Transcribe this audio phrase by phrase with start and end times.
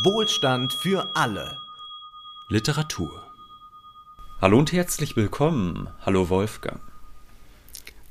[0.00, 1.58] Wohlstand für alle.
[2.48, 3.22] Literatur.
[4.40, 5.90] Hallo und herzlich willkommen.
[6.06, 6.80] Hallo Wolfgang.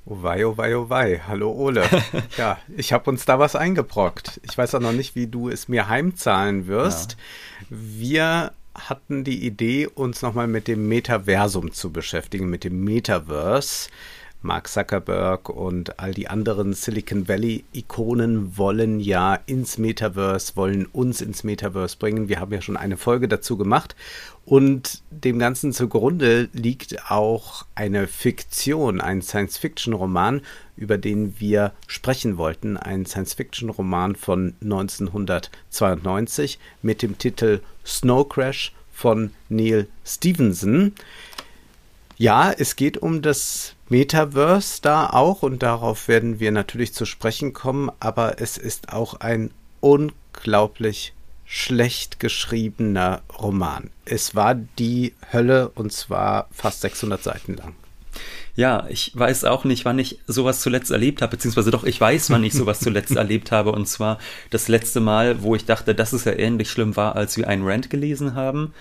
[0.06, 1.24] Oh wei, oh wei, oh wei.
[1.28, 1.84] Hallo Ole.
[2.38, 4.40] ja, ich habe uns da was eingebrockt.
[4.44, 7.14] Ich weiß auch noch nicht, wie du es mir heimzahlen wirst.
[7.14, 7.78] Ja.
[7.80, 13.90] Wir hatten die Idee, uns nochmal mit dem Metaversum zu beschäftigen, mit dem Metaverse.
[14.44, 21.44] Mark Zuckerberg und all die anderen Silicon Valley-Ikonen wollen ja ins Metaverse, wollen uns ins
[21.44, 22.28] Metaverse bringen.
[22.28, 23.96] Wir haben ja schon eine Folge dazu gemacht.
[24.44, 30.42] Und dem Ganzen zugrunde liegt auch eine Fiktion, ein Science-Fiction-Roman,
[30.76, 32.78] über den wir sprechen wollten.
[32.78, 40.94] Ein Science-Fiction-Roman von 1992 mit dem Titel Snow Crash von Neil Stevenson.
[42.18, 47.52] Ja, es geht um das Metaverse da auch und darauf werden wir natürlich zu sprechen
[47.52, 49.52] kommen, aber es ist auch ein
[49.82, 51.14] unglaublich
[51.44, 53.90] schlecht geschriebener Roman.
[54.06, 57.76] Es war die Hölle und zwar fast 600 Seiten lang.
[58.56, 62.30] Ja, ich weiß auch nicht, wann ich sowas zuletzt erlebt habe, beziehungsweise doch, ich weiß,
[62.30, 63.74] wann ich sowas zuletzt erlebt habe.
[63.74, 64.20] Und zwar
[64.52, 67.68] das letzte Mal, wo ich dachte, dass es ja ähnlich schlimm war, als wir einen
[67.68, 68.74] Rant gelesen haben.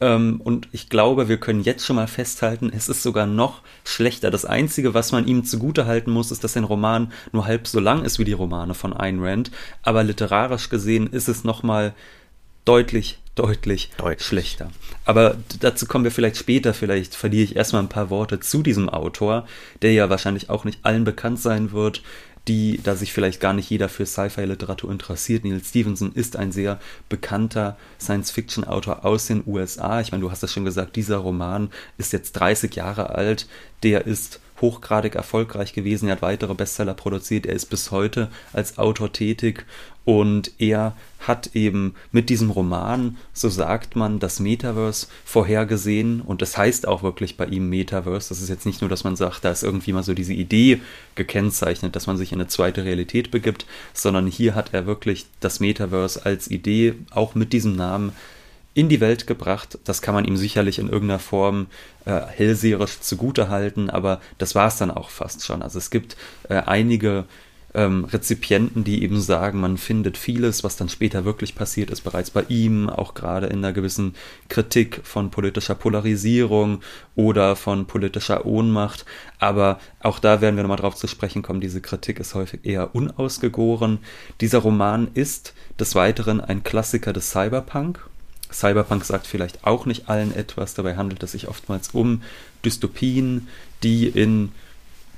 [0.00, 4.30] Ähm, und ich glaube, wir können jetzt schon mal festhalten, es ist sogar noch schlechter.
[4.30, 7.80] Das Einzige, was man ihm zugute halten muss, ist, dass sein Roman nur halb so
[7.80, 9.50] lang ist wie die Romane von Ayn Rand.
[9.82, 11.94] Aber literarisch gesehen ist es nochmal
[12.64, 14.70] deutlich, deutlich, deutlich schlechter.
[15.04, 16.74] Aber dazu kommen wir vielleicht später.
[16.74, 19.46] Vielleicht verliere ich erstmal ein paar Worte zu diesem Autor,
[19.82, 22.02] der ja wahrscheinlich auch nicht allen bekannt sein wird
[22.48, 25.44] die, da sich vielleicht gar nicht jeder für Sci-Fi-Literatur interessiert.
[25.44, 30.00] Neil Stevenson ist ein sehr bekannter Science-Fiction-Autor aus den USA.
[30.00, 33.48] Ich meine, du hast das schon gesagt, dieser Roman ist jetzt 30 Jahre alt.
[33.82, 36.08] Der ist hochgradig erfolgreich gewesen.
[36.08, 37.46] Er hat weitere Bestseller produziert.
[37.46, 39.66] Er ist bis heute als Autor tätig
[40.06, 46.20] und er hat eben mit diesem Roman, so sagt man, das Metaverse vorhergesehen.
[46.20, 48.28] Und das heißt auch wirklich bei ihm Metaverse.
[48.28, 50.80] Das ist jetzt nicht nur, dass man sagt, da ist irgendwie mal so diese Idee
[51.16, 55.58] gekennzeichnet, dass man sich in eine zweite Realität begibt, sondern hier hat er wirklich das
[55.58, 58.12] Metaverse als Idee auch mit diesem Namen
[58.76, 59.78] in die Welt gebracht.
[59.84, 61.68] Das kann man ihm sicherlich in irgendeiner Form
[62.04, 65.62] äh, hellseherisch zugutehalten, aber das war es dann auch fast schon.
[65.62, 66.14] Also es gibt
[66.50, 67.24] äh, einige
[67.72, 72.30] ähm, Rezipienten, die eben sagen, man findet vieles, was dann später wirklich passiert ist, bereits
[72.30, 74.14] bei ihm, auch gerade in einer gewissen
[74.50, 76.82] Kritik von politischer Polarisierung
[77.14, 79.06] oder von politischer Ohnmacht.
[79.38, 82.94] Aber auch da werden wir nochmal drauf zu sprechen kommen, diese Kritik ist häufig eher
[82.94, 84.00] unausgegoren.
[84.42, 88.06] Dieser Roman ist des Weiteren ein Klassiker des Cyberpunk
[88.52, 92.22] Cyberpunk sagt vielleicht auch nicht allen etwas, dabei handelt es sich oftmals um
[92.64, 93.48] Dystopien,
[93.82, 94.52] die in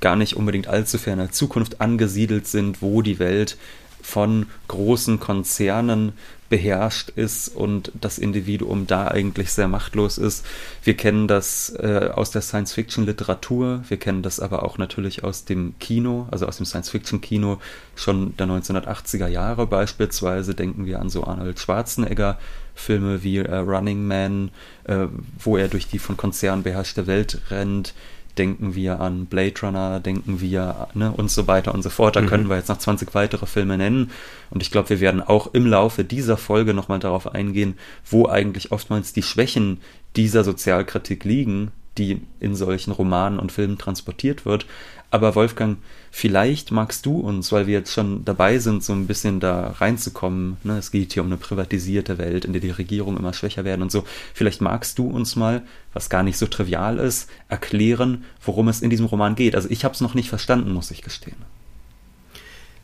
[0.01, 3.57] gar nicht unbedingt allzu ferner Zukunft angesiedelt sind, wo die Welt
[4.01, 6.13] von großen Konzernen
[6.49, 10.45] beherrscht ist und das Individuum da eigentlich sehr machtlos ist.
[10.83, 15.75] Wir kennen das äh, aus der Science-Fiction-Literatur, wir kennen das aber auch natürlich aus dem
[15.79, 17.59] Kino, also aus dem Science-Fiction-Kino
[17.95, 20.55] schon der 1980er Jahre beispielsweise.
[20.55, 22.39] Denken wir an so Arnold Schwarzenegger,
[22.73, 24.51] Filme wie äh, Running Man,
[24.85, 27.93] äh, wo er durch die von Konzernen beherrschte Welt rennt.
[28.39, 32.15] Denken wir an Blade Runner, denken wir ne, und so weiter und so fort.
[32.15, 32.27] Da mhm.
[32.27, 34.11] können wir jetzt noch 20 weitere Filme nennen.
[34.49, 37.75] Und ich glaube, wir werden auch im Laufe dieser Folge nochmal darauf eingehen,
[38.09, 39.81] wo eigentlich oftmals die Schwächen
[40.15, 44.65] dieser Sozialkritik liegen, die in solchen Romanen und Filmen transportiert wird.
[45.11, 45.77] Aber Wolfgang,
[46.11, 50.57] vielleicht magst du uns, weil wir jetzt schon dabei sind, so ein bisschen da reinzukommen.
[50.63, 50.77] Ne?
[50.77, 53.91] Es geht hier um eine privatisierte Welt, in der die Regierungen immer schwächer werden und
[53.91, 54.03] so.
[54.33, 58.91] Vielleicht magst du uns mal, was gar nicht so trivial ist, erklären, worum es in
[58.91, 59.55] diesem Roman geht.
[59.55, 61.37] Also ich habe es noch nicht verstanden, muss ich gestehen.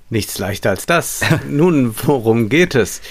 [0.10, 1.22] Nichts leichter als das.
[1.50, 3.02] Nun, worum geht es?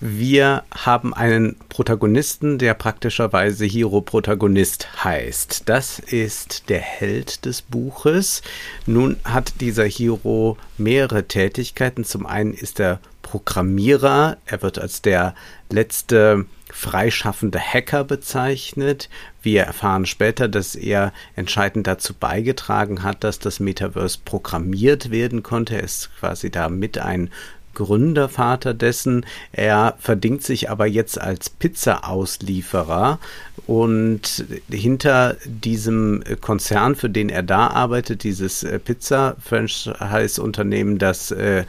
[0.00, 5.62] Wir haben einen Protagonisten, der praktischerweise Hero-Protagonist heißt.
[5.66, 8.42] Das ist der Held des Buches.
[8.86, 12.04] Nun hat dieser Hero mehrere Tätigkeiten.
[12.04, 14.36] Zum einen ist er Programmierer.
[14.46, 15.34] Er wird als der
[15.70, 19.08] letzte freischaffende Hacker bezeichnet.
[19.42, 25.76] Wir erfahren später, dass er entscheidend dazu beigetragen hat, dass das Metaverse programmiert werden konnte.
[25.76, 27.30] Er ist quasi da mit ein
[27.74, 29.24] Gründervater dessen.
[29.52, 33.18] Er verdingt sich aber jetzt als Pizza-Auslieferer
[33.66, 41.64] und hinter diesem Konzern, für den er da arbeitet, dieses äh, Pizza-Franchise-Unternehmen, das äh,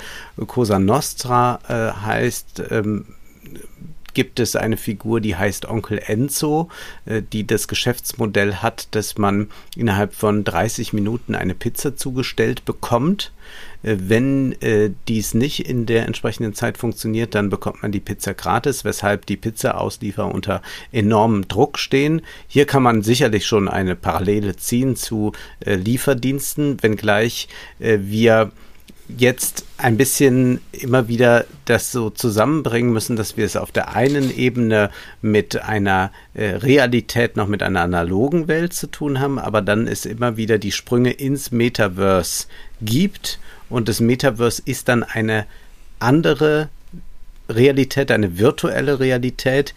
[0.48, 3.08] Cosa Nostra äh, heißt, ähm,
[4.16, 6.70] gibt es eine Figur, die heißt Onkel Enzo,
[7.06, 13.32] äh, die das Geschäftsmodell hat, dass man innerhalb von 30 Minuten eine Pizza zugestellt bekommt.
[13.84, 18.34] Äh, wenn äh, dies nicht in der entsprechenden Zeit funktioniert, dann bekommt man die Pizza
[18.34, 20.62] gratis, weshalb die Pizza-Auslieferer unter
[20.92, 22.22] enormem Druck stehen.
[22.48, 27.48] Hier kann man sicherlich schon eine Parallele ziehen zu äh, Lieferdiensten, wenngleich
[27.80, 28.52] äh, wir
[29.08, 34.36] jetzt ein bisschen immer wieder das so zusammenbringen müssen, dass wir es auf der einen
[34.36, 34.90] Ebene
[35.22, 40.06] mit einer äh, Realität noch mit einer analogen Welt zu tun haben, aber dann es
[40.06, 42.48] immer wieder die Sprünge ins Metaverse
[42.82, 45.46] gibt und das Metaverse ist dann eine
[46.00, 46.70] andere
[47.48, 49.76] Realität, eine virtuelle Realität,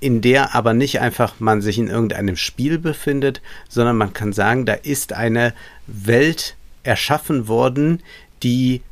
[0.00, 4.64] in der aber nicht einfach man sich in irgendeinem Spiel befindet, sondern man kann sagen,
[4.64, 5.52] da ist eine
[5.86, 8.02] Welt erschaffen worden,
[8.42, 8.82] die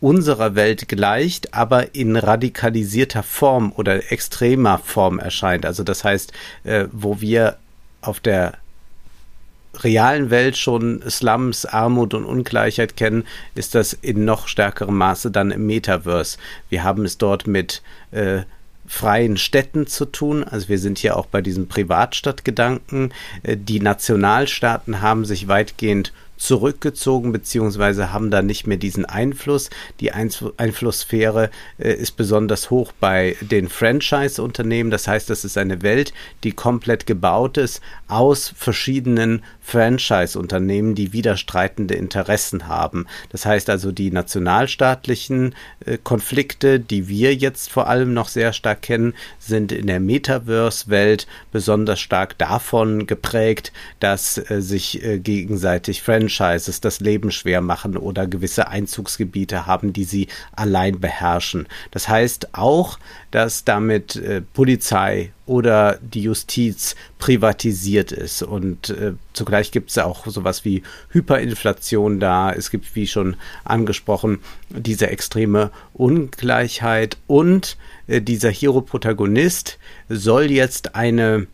[0.00, 5.64] unserer Welt gleicht, aber in radikalisierter Form oder extremer Form erscheint.
[5.64, 6.32] Also das heißt,
[6.64, 7.56] äh, wo wir
[8.02, 8.54] auf der
[9.82, 13.24] realen Welt schon Slums, Armut und Ungleichheit kennen,
[13.54, 16.38] ist das in noch stärkerem Maße dann im Metaverse.
[16.68, 18.42] Wir haben es dort mit äh,
[18.86, 20.44] freien Städten zu tun.
[20.44, 23.12] Also wir sind hier auch bei diesem Privatstadtgedanken.
[23.42, 29.70] Äh, die Nationalstaaten haben sich weitgehend zurückgezogen beziehungsweise haben da nicht mehr diesen Einfluss.
[30.00, 34.90] Die Einflusssphäre äh, ist besonders hoch bei den Franchise-Unternehmen.
[34.90, 36.12] Das heißt, das ist eine Welt,
[36.44, 43.06] die komplett gebaut ist aus verschiedenen Franchise-Unternehmen, die widerstreitende Interessen haben.
[43.30, 45.54] Das heißt also, die nationalstaatlichen
[45.84, 51.26] äh, Konflikte, die wir jetzt vor allem noch sehr stark kennen, sind in der Metaverse-Welt
[51.50, 58.26] besonders stark davon geprägt, dass äh, sich äh, gegenseitig Franchises das Leben schwer machen oder
[58.26, 61.68] gewisse Einzugsgebiete haben, die sie allein beherrschen.
[61.92, 62.98] Das heißt auch,
[63.30, 68.42] dass damit äh, Polizei oder die Justiz privatisiert ist.
[68.42, 72.52] Und äh, zugleich gibt es auch sowas wie Hyperinflation da.
[72.52, 74.40] Es gibt, wie schon angesprochen,
[74.70, 77.18] diese extreme Ungleichheit.
[77.28, 77.76] Und
[78.08, 81.46] äh, dieser Hero-Protagonist soll jetzt eine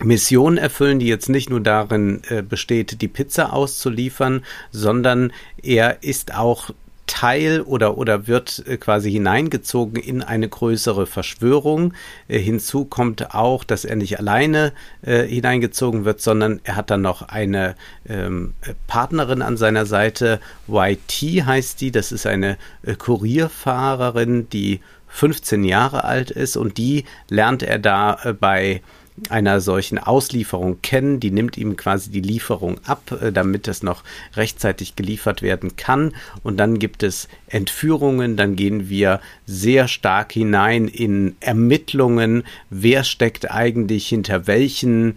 [0.00, 6.34] Mission erfüllen, die jetzt nicht nur darin äh, besteht, die Pizza auszuliefern, sondern er ist
[6.34, 6.70] auch
[7.08, 11.94] Teil oder, oder wird äh, quasi hineingezogen in eine größere Verschwörung.
[12.28, 14.72] Äh, hinzu kommt auch, dass er nicht alleine
[15.02, 17.74] äh, hineingezogen wird, sondern er hat dann noch eine
[18.08, 18.52] ähm,
[18.86, 20.38] Partnerin an seiner Seite.
[20.68, 27.04] YT heißt die, das ist eine äh, Kurierfahrerin, die 15 Jahre alt ist und die
[27.28, 28.82] lernt er da äh, bei
[29.28, 31.20] einer solchen Auslieferung kennen.
[31.20, 34.04] Die nimmt ihm quasi die Lieferung ab, äh, damit es noch
[34.34, 36.14] rechtzeitig geliefert werden kann.
[36.42, 43.50] Und dann gibt es Entführungen, dann gehen wir sehr stark hinein in Ermittlungen, wer steckt
[43.50, 45.14] eigentlich hinter welchen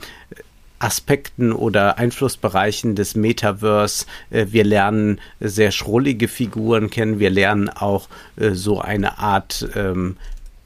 [0.82, 4.06] Aspekten oder Einflussbereichen des Metaverse.
[4.30, 7.20] Äh, wir lernen sehr schrullige Figuren kennen.
[7.20, 10.18] Wir lernen auch äh, so eine Art ähm,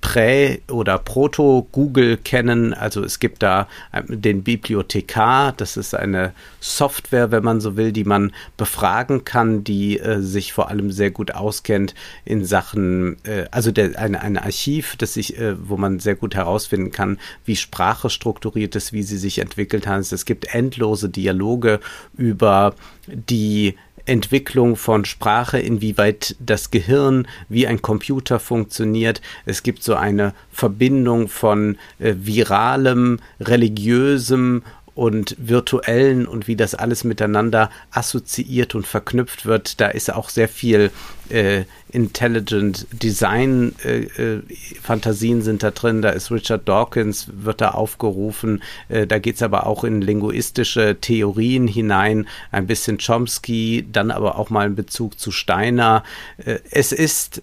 [0.06, 2.76] Prä- oder Proto-Google kennen.
[2.76, 7.92] Also es gibt da ähm, den Bibliothekar, das ist eine Software, wenn man so will,
[7.92, 13.46] die man befragen kann, die äh, sich vor allem sehr gut auskennt in Sachen, äh,
[13.50, 17.56] also der, eine, ein Archiv, das sich, äh, wo man sehr gut herausfinden kann, wie
[17.56, 20.12] Sprache strukturiert ist, wie sie sich entwickelt hat.
[20.12, 21.80] Es gibt endlose Dialoge
[22.16, 22.76] über
[23.08, 23.76] die
[24.06, 29.22] Entwicklung von Sprache, inwieweit das Gehirn wie ein Computer funktioniert.
[29.46, 34.64] Es gibt so eine Verbindung von äh, viralem, religiösem
[34.96, 39.82] und virtuellen und wie das alles miteinander assoziiert und verknüpft wird.
[39.82, 40.90] Da ist auch sehr viel
[41.30, 44.42] äh, Intelligent Design äh, äh,
[44.82, 46.02] Fantasien sind da drin.
[46.02, 48.64] Da ist Richard Dawkins, wird da aufgerufen.
[48.88, 52.28] Äh, da geht es aber auch in linguistische Theorien hinein.
[52.52, 56.04] Ein bisschen Chomsky, dann aber auch mal in Bezug zu Steiner.
[56.38, 57.42] Äh, es ist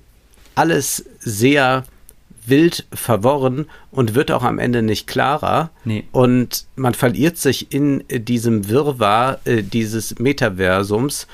[0.55, 1.85] alles sehr
[2.47, 5.71] wild verworren und wird auch am Ende nicht klarer.
[5.85, 6.05] Nee.
[6.13, 11.27] Und man verliert sich in diesem Wirrwarr äh, dieses Metaversums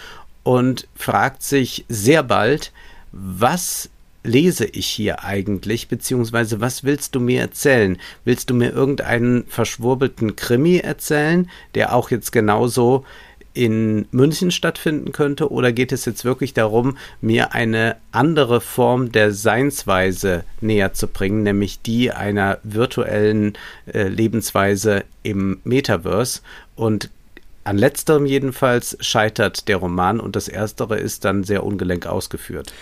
[0.43, 2.73] und fragt sich sehr bald,
[3.13, 3.91] was
[4.25, 7.97] lese ich hier eigentlich, beziehungsweise was willst du mir erzählen?
[8.25, 13.05] Willst du mir irgendeinen verschwurbelten Krimi erzählen, der auch jetzt genauso
[13.55, 15.51] in München stattfinden könnte?
[15.51, 21.43] Oder geht es jetzt wirklich darum, mir eine andere Form der Seinsweise näher zu bringen,
[21.43, 23.57] nämlich die einer virtuellen
[23.93, 26.41] äh, Lebensweise im Metaverse?
[26.77, 27.11] Und
[27.65, 32.73] an letzterem jedenfalls scheitert der Roman und das erstere ist dann sehr ungelenk ausgeführt.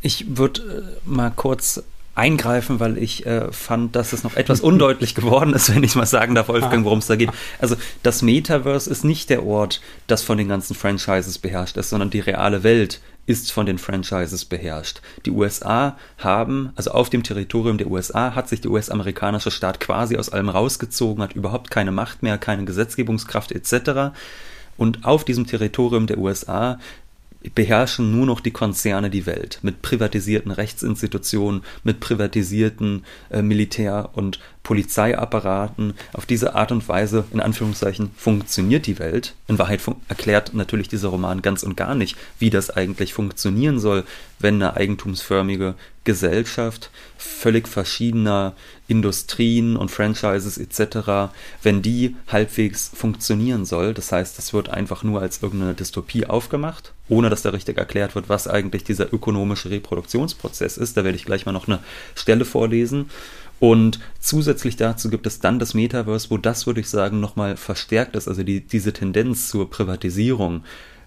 [0.00, 1.82] Ich würde äh, mal kurz
[2.18, 6.06] eingreifen, weil ich äh, fand, dass es noch etwas undeutlich geworden ist, wenn ich mal
[6.06, 7.30] sagen darf, Wolfgang, worum es da geht.
[7.58, 12.10] Also das Metaverse ist nicht der Ort, das von den ganzen Franchises beherrscht ist, sondern
[12.10, 15.02] die reale Welt ist von den Franchises beherrscht.
[15.26, 20.16] Die USA haben, also auf dem Territorium der USA hat sich der US-amerikanische Staat quasi
[20.16, 24.16] aus allem rausgezogen, hat überhaupt keine Macht mehr, keine Gesetzgebungskraft etc.
[24.78, 26.78] Und auf diesem Territorium der USA
[27.54, 34.40] beherrschen nur noch die Konzerne die Welt mit privatisierten Rechtsinstitutionen, mit privatisierten äh, Militär- und
[34.68, 35.94] Polizeiapparaten.
[36.12, 39.34] Auf diese Art und Weise, in Anführungszeichen, funktioniert die Welt.
[39.46, 44.04] In Wahrheit erklärt natürlich dieser Roman ganz und gar nicht, wie das eigentlich funktionieren soll,
[44.38, 48.52] wenn eine eigentumsförmige Gesellschaft völlig verschiedener
[48.88, 51.32] Industrien und Franchises etc.,
[51.62, 53.94] wenn die halbwegs funktionieren soll.
[53.94, 58.14] Das heißt, es wird einfach nur als irgendeine Dystopie aufgemacht, ohne dass da richtig erklärt
[58.14, 60.98] wird, was eigentlich dieser ökonomische Reproduktionsprozess ist.
[60.98, 61.78] Da werde ich gleich mal noch eine
[62.14, 63.08] Stelle vorlesen.
[63.60, 68.14] Und zusätzlich dazu gibt es dann das Metaverse, wo das, würde ich sagen, nochmal verstärkt
[68.14, 70.62] ist, also die, diese Tendenz zur Privatisierung.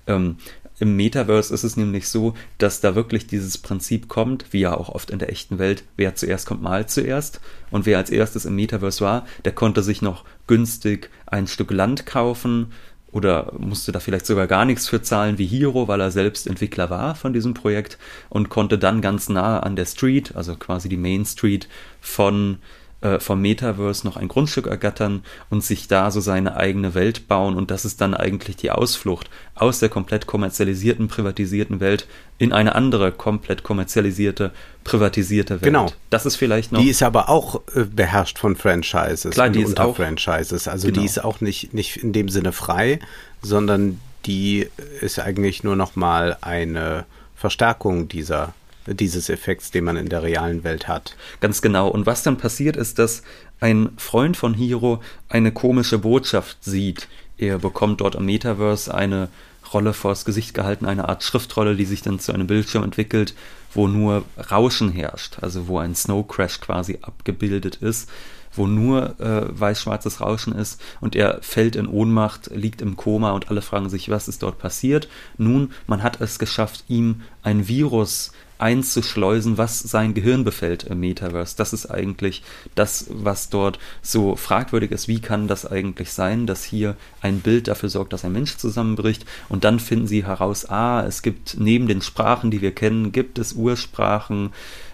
[0.08, 0.38] Ähm,
[0.80, 4.90] Im Metaverse ist es nämlich so, dass da wirklich dieses Prinzip kommt, wie ja auch
[4.90, 7.40] oft in der echten Welt, wer zuerst kommt, mal zuerst.
[7.70, 12.06] Und wer als erstes im Metaverse war, der konnte sich noch günstig ein Stück Land
[12.06, 12.74] kaufen,
[13.12, 16.90] oder musste da vielleicht sogar gar nichts für zahlen wie Hiro, weil er selbst Entwickler
[16.90, 17.98] war von diesem Projekt
[18.30, 21.68] und konnte dann ganz nahe an der Street, also quasi die Main Street
[22.00, 22.60] von
[23.02, 27.56] äh, vom Metaverse noch ein Grundstück ergattern und sich da so seine eigene Welt bauen.
[27.56, 32.76] Und das ist dann eigentlich die Ausflucht aus der komplett kommerzialisierten, privatisierten Welt in eine
[32.76, 34.52] andere komplett kommerzialisierte,
[34.84, 35.64] privatisierte Welt.
[35.64, 35.92] Genau.
[36.10, 36.80] Das ist vielleicht noch.
[36.80, 40.68] Die ist aber auch äh, beherrscht von Franchises Klar, die und ist auch, Franchises.
[40.68, 41.00] Also genau.
[41.00, 43.00] die ist auch nicht, nicht in dem Sinne frei,
[43.42, 44.70] sondern die
[45.02, 47.06] ist eigentlich nur noch mal eine
[47.36, 48.54] Verstärkung dieser
[48.94, 51.16] dieses Effekts, den man in der realen Welt hat.
[51.40, 51.88] Ganz genau.
[51.88, 53.24] Und was dann passiert ist, dass
[53.60, 57.08] ein Freund von Hiro eine komische Botschaft sieht.
[57.38, 59.30] Er bekommt dort im Metaverse eine
[59.74, 63.34] Rolle vors Gesicht gehalten, eine Art Schriftrolle, die sich dann zu einem Bildschirm entwickelt,
[63.74, 68.10] wo nur Rauschen herrscht, also wo ein Snow Crash quasi abgebildet ist,
[68.54, 73.50] wo nur äh, weiß-schwarzes Rauschen ist und er fällt in Ohnmacht, liegt im Koma und
[73.50, 75.08] alle fragen sich, was ist dort passiert.
[75.38, 81.58] Nun, man hat es geschafft, ihm ein Virus einzuschleusen, was sein Gehirn befällt im Metaverse.
[81.58, 82.44] Das ist eigentlich
[82.76, 85.08] das, was dort so fragwürdig ist.
[85.08, 89.26] Wie kann das eigentlich sein, dass hier ein Bild dafür sorgt, dass ein Mensch zusammenbricht
[89.50, 93.40] und dann finden sie heraus, ah, es gibt neben den Sprachen, die wir kennen, gibt
[93.40, 94.52] es Ursprachen,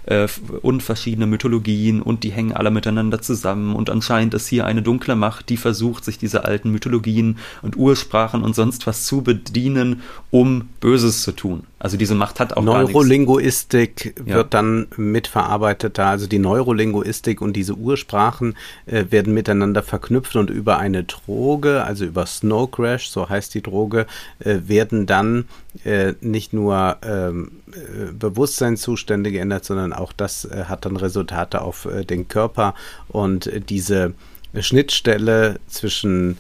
[0.08, 0.28] äh,
[0.62, 5.16] und verschiedene Mythologien und die hängen alle miteinander zusammen und anscheinend ist hier eine dunkle
[5.16, 10.70] Macht, die versucht, sich diese alten Mythologien und Ursprachen und sonst was zu bedienen, um
[10.80, 11.64] Böses zu tun.
[11.80, 14.44] Also diese Macht hat auch Neurolinguistik wird ja.
[14.44, 18.56] dann mitverarbeitet da, also die Neurolinguistik und diese Ursprachen
[18.88, 23.62] äh, werden miteinander verknüpft und über eine Droge, also über Snow Crash, so heißt die
[23.62, 24.08] Droge,
[24.40, 25.46] äh, werden dann
[25.84, 31.86] äh, nicht nur ähm, äh, Bewusstseinszustände geändert, sondern auch das äh, hat dann Resultate auf
[31.86, 32.74] äh, den Körper.
[33.08, 34.14] Und diese
[34.60, 36.38] Schnittstelle zwischen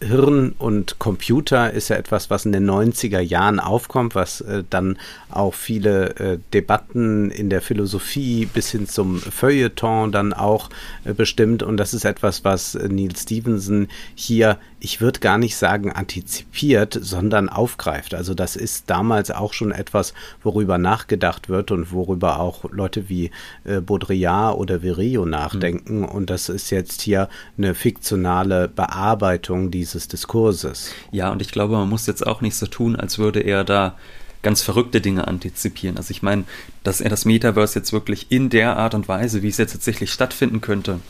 [0.00, 4.96] Hirn und Computer ist ja etwas, was in den 90er Jahren aufkommt, was äh, dann
[5.28, 10.70] auch viele äh, Debatten in der Philosophie bis hin zum Feuilleton dann auch
[11.04, 11.64] äh, bestimmt.
[11.64, 16.96] Und das ist etwas, was äh, Neil Stevenson hier, ich würde gar nicht sagen antizipiert,
[17.00, 18.14] sondern aufgreift.
[18.14, 23.32] Also das ist damals auch schon etwas, worüber nachgedacht wird und worüber auch Leute wie
[23.64, 25.98] äh, Baudrillard oder Virillo nachdenken.
[25.98, 26.04] Mhm.
[26.04, 30.92] Und das ist jetzt hier eine fiktionale Bearbeitung dieses dieses Diskurses.
[31.10, 33.94] Ja, und ich glaube, man muss jetzt auch nicht so tun, als würde er da
[34.42, 35.96] ganz verrückte Dinge antizipieren.
[35.96, 36.44] Also ich meine,
[36.84, 40.12] dass er das Metaverse jetzt wirklich in der Art und Weise, wie es jetzt tatsächlich
[40.12, 41.00] stattfinden könnte,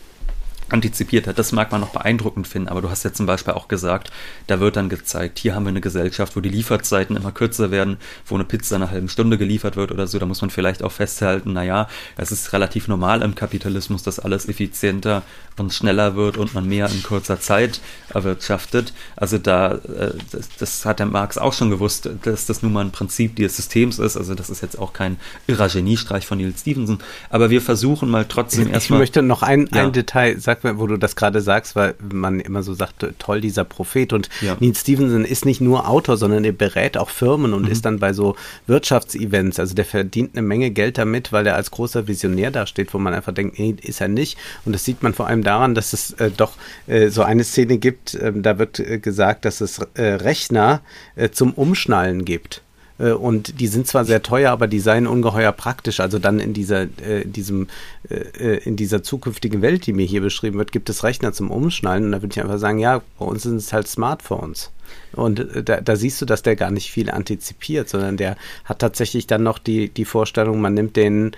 [0.71, 1.39] antizipiert hat.
[1.39, 4.11] Das mag man noch beeindruckend finden, aber du hast ja zum Beispiel auch gesagt,
[4.47, 7.97] da wird dann gezeigt, hier haben wir eine Gesellschaft, wo die Lieferzeiten immer kürzer werden,
[8.27, 10.19] wo eine Pizza in einer halben Stunde geliefert wird oder so.
[10.19, 14.49] Da muss man vielleicht auch festhalten, naja, es ist relativ normal im Kapitalismus, dass alles
[14.49, 15.23] effizienter
[15.59, 18.93] und schneller wird und man mehr in kurzer Zeit erwirtschaftet.
[19.17, 22.85] Also da, äh, das, das hat der Marx auch schon gewusst, dass das nun mal
[22.85, 24.17] ein Prinzip dieses Systems ist.
[24.17, 26.99] Also das ist jetzt auch kein irrer Geniestreich von Neil Stevenson.
[27.31, 28.99] Aber wir versuchen mal trotzdem erstmal.
[28.99, 29.83] Ich möchte noch ein, ja.
[29.83, 33.07] ein Detail sagen sag mal, wo du das gerade sagst, weil man immer so sagt,
[33.19, 34.13] toll, dieser Prophet.
[34.13, 34.57] Und ja.
[34.61, 37.71] Neil Stevenson ist nicht nur Autor, sondern er berät auch Firmen und mhm.
[37.71, 38.37] ist dann bei so
[38.67, 39.59] Wirtschaftsevents.
[39.59, 43.15] Also der verdient eine Menge Geld damit, weil er als großer Visionär dasteht, wo man
[43.15, 44.39] einfach denkt, nee, ist er nicht.
[44.65, 46.53] Und das sieht man vor allem daran, dass es äh, doch
[46.87, 50.83] äh, so eine Szene gibt, äh, da wird äh, gesagt, dass es äh, Rechner
[51.17, 52.63] äh, zum Umschnallen gibt
[53.05, 56.01] und die sind zwar sehr teuer, aber die seien ungeheuer praktisch.
[56.01, 57.69] Also dann in dieser, äh, diesem,
[58.09, 62.07] äh, in dieser zukünftigen Welt, die mir hier beschrieben wird, gibt es Rechner zum Umschnallen.
[62.07, 64.71] Und da würde ich einfach sagen, ja, bei uns sind es halt Smartphones.
[65.13, 69.27] Und da, da, siehst du, dass der gar nicht viel antizipiert, sondern der hat tatsächlich
[69.27, 71.33] dann noch die, die Vorstellung, man nimmt den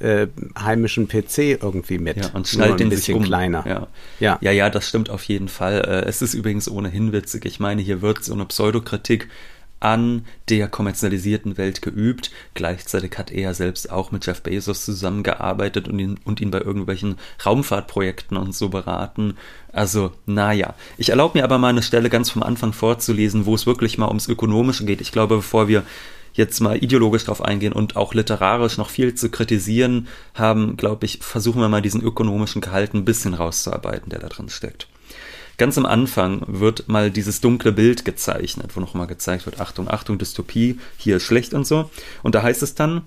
[0.00, 0.26] äh,
[0.58, 2.16] heimischen PC irgendwie mit.
[2.16, 3.24] Ja, und schnallt den ein bisschen um.
[3.24, 3.64] kleiner.
[3.66, 3.86] Ja.
[4.20, 4.38] ja.
[4.40, 5.80] ja, ja, das stimmt auf jeden Fall.
[5.80, 7.44] Äh, es ist übrigens ohnehin witzig.
[7.44, 9.28] Ich meine, hier wird so eine Pseudokritik
[9.80, 12.30] an der kommerzialisierten Welt geübt.
[12.54, 17.16] Gleichzeitig hat er selbst auch mit Jeff Bezos zusammengearbeitet und ihn, und ihn bei irgendwelchen
[17.44, 19.36] Raumfahrtprojekten und so beraten.
[19.72, 20.74] Also, naja.
[20.96, 24.08] Ich erlaube mir aber mal eine Stelle ganz vom Anfang vorzulesen, wo es wirklich mal
[24.08, 25.00] ums Ökonomische geht.
[25.00, 25.84] Ich glaube, bevor wir
[26.32, 31.18] jetzt mal ideologisch drauf eingehen und auch literarisch noch viel zu kritisieren haben, glaube ich,
[31.22, 34.86] versuchen wir mal diesen ökonomischen Gehalt ein bisschen rauszuarbeiten, der da drin steckt.
[35.58, 40.18] Ganz am Anfang wird mal dieses dunkle Bild gezeichnet, wo nochmal gezeigt wird, Achtung, Achtung,
[40.18, 41.90] Dystopie, hier ist schlecht und so.
[42.22, 43.02] Und da heißt es dann,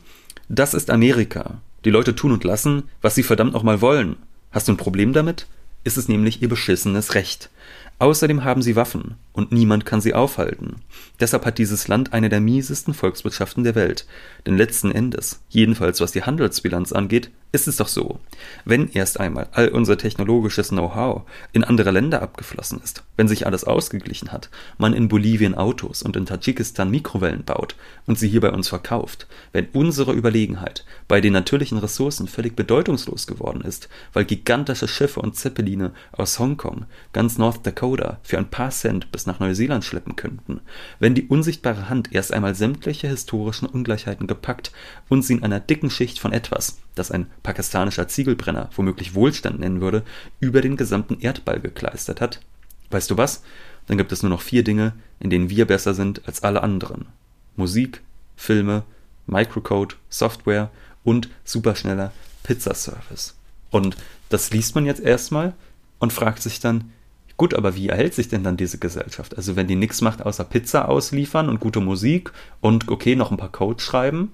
[0.47, 1.61] das ist Amerika.
[1.85, 4.15] Die Leute tun und lassen, was sie verdammt nochmal wollen.
[4.51, 5.45] Hast du ein Problem damit?
[5.83, 7.49] Ist es nämlich ihr beschissenes Recht.
[7.99, 10.77] Außerdem haben sie Waffen und niemand kann sie aufhalten.
[11.19, 14.07] Deshalb hat dieses Land eine der miesesten Volkswirtschaften der Welt.
[14.45, 18.19] Denn letzten Endes, jedenfalls was die Handelsbilanz angeht, ist es doch so,
[18.63, 23.63] wenn erst einmal all unser technologisches Know-how in andere Länder abgeflossen ist, wenn sich alles
[23.63, 27.75] ausgeglichen hat, man in Bolivien Autos und in Tadschikistan Mikrowellen baut
[28.05, 33.25] und sie hier bei uns verkauft, wenn unsere Überlegenheit bei den natürlichen Ressourcen völlig bedeutungslos
[33.25, 38.69] geworden ist, weil gigantische Schiffe und Zeppeline aus Hongkong, ganz North Dakota für ein paar
[38.69, 40.61] Cent bis nach Neuseeland schleppen könnten,
[40.99, 44.71] wenn die unsichtbare Hand erst einmal sämtliche historischen Ungleichheiten gepackt
[45.07, 49.81] und sie in einer dicken Schicht von etwas, das ein pakistanischer Ziegelbrenner womöglich Wohlstand nennen
[49.81, 50.03] würde,
[50.39, 52.41] über den gesamten Erdball gekleistert hat?
[52.91, 53.43] Weißt du was?
[53.87, 57.07] Dann gibt es nur noch vier Dinge, in denen wir besser sind als alle anderen.
[57.55, 58.01] Musik,
[58.35, 58.83] Filme,
[59.25, 60.69] Microcode, Software
[61.03, 62.11] und superschneller
[62.43, 63.35] Pizzaservice.
[63.69, 63.97] Und
[64.29, 65.53] das liest man jetzt erstmal
[65.99, 66.91] und fragt sich dann,
[67.37, 69.37] gut, aber wie erhält sich denn dann diese Gesellschaft?
[69.37, 72.31] Also wenn die nichts macht außer Pizza ausliefern und gute Musik
[72.61, 74.33] und okay, noch ein paar Codes schreiben,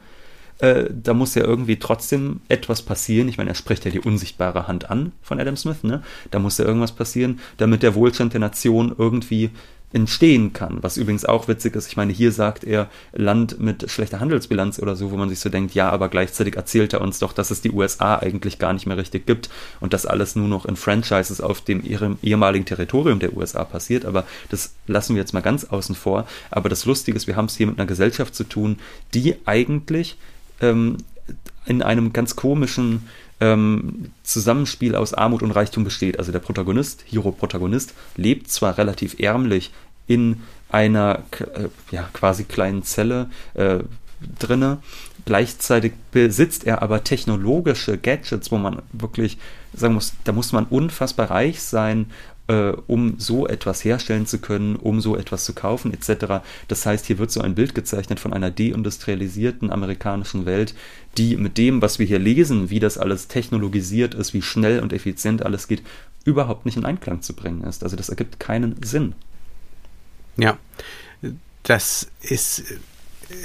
[0.60, 3.28] äh, da muss ja irgendwie trotzdem etwas passieren.
[3.28, 6.04] Ich meine, er spricht ja die unsichtbare Hand an von Adam Smith, ne?
[6.32, 9.52] Da muss ja irgendwas passieren, damit der Wohlstand der Nation irgendwie
[9.96, 10.80] entstehen kann.
[10.82, 14.96] Was übrigens auch witzig ist, ich meine, hier sagt er Land mit schlechter Handelsbilanz oder
[14.96, 17.62] so, wo man sich so denkt, ja, aber gleichzeitig erzählt er uns doch, dass es
[17.62, 21.40] die USA eigentlich gar nicht mehr richtig gibt und das alles nur noch in Franchises
[21.40, 21.82] auf dem
[22.22, 24.06] ehemaligen Territorium der USA passiert.
[24.06, 26.28] Aber das lassen wir jetzt mal ganz außen vor.
[26.52, 28.80] Aber das Lustige ist, wir haben es hier mit einer Gesellschaft zu tun,
[29.14, 30.18] die eigentlich
[30.62, 30.98] ähm,
[31.66, 33.08] in einem ganz komischen
[33.40, 36.20] ähm, Zusammenspiel aus Armut und Reichtum besteht.
[36.20, 39.72] Also der Protagonist, Hero-Protagonist, lebt zwar relativ ärmlich
[40.08, 43.80] in einer äh, ja, quasi kleinen Zelle äh,
[44.40, 44.80] drinne,
[45.26, 49.38] gleichzeitig besitzt er aber technologische Gadgets, wo man wirklich
[49.74, 52.08] sagen muss, da muss man unfassbar reich sein,
[52.48, 56.44] äh, um so etwas herstellen zu können, um so etwas zu kaufen, etc.
[56.68, 60.76] Das heißt, hier wird so ein Bild gezeichnet von einer deindustrialisierten amerikanischen Welt,
[61.18, 64.94] die mit dem, was wir hier lesen, wie das alles technologisiert ist, wie schnell und
[64.94, 65.82] effizient alles geht,
[66.24, 67.84] überhaupt nicht in Einklang zu bringen ist.
[67.84, 69.14] Also das ergibt keinen Sinn.
[70.38, 70.58] Ja,
[71.64, 72.64] das ist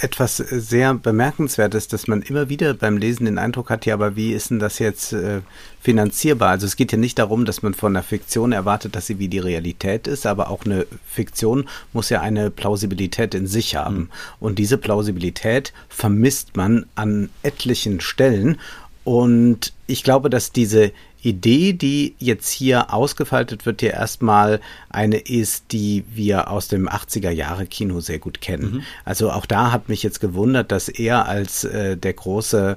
[0.01, 4.33] etwas sehr Bemerkenswertes, dass man immer wieder beim Lesen den Eindruck hat, ja, aber wie
[4.33, 5.40] ist denn das jetzt äh,
[5.81, 6.51] finanzierbar?
[6.51, 9.29] Also es geht ja nicht darum, dass man von einer Fiktion erwartet, dass sie wie
[9.29, 13.97] die Realität ist, aber auch eine Fiktion muss ja eine Plausibilität in sich haben.
[13.97, 14.09] Mhm.
[14.40, 18.59] Und diese Plausibilität vermisst man an etlichen Stellen.
[19.05, 25.73] Und ich glaube, dass diese Idee, die jetzt hier ausgefaltet wird, ja erstmal eine ist,
[25.73, 28.73] die wir aus dem 80er Jahre Kino sehr gut kennen.
[28.73, 28.83] Mhm.
[29.05, 32.77] Also auch da hat mich jetzt gewundert, dass er als äh, der große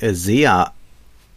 [0.00, 0.72] äh, Seher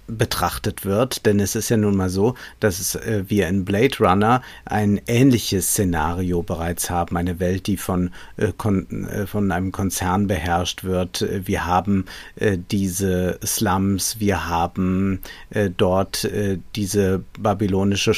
[0.08, 4.41] betrachtet wird, denn es ist ja nun mal so, dass äh, wir in Blade Runner
[4.65, 10.84] ein ähnliches Szenario bereits haben, eine Welt, die von, äh, äh, von einem Konzern beherrscht
[10.84, 11.26] wird.
[11.46, 18.13] Wir haben äh, diese Slums, wir haben äh, dort äh, diese babylonische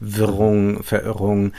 [0.00, 1.52] Sprachverwirrung, Verirrung.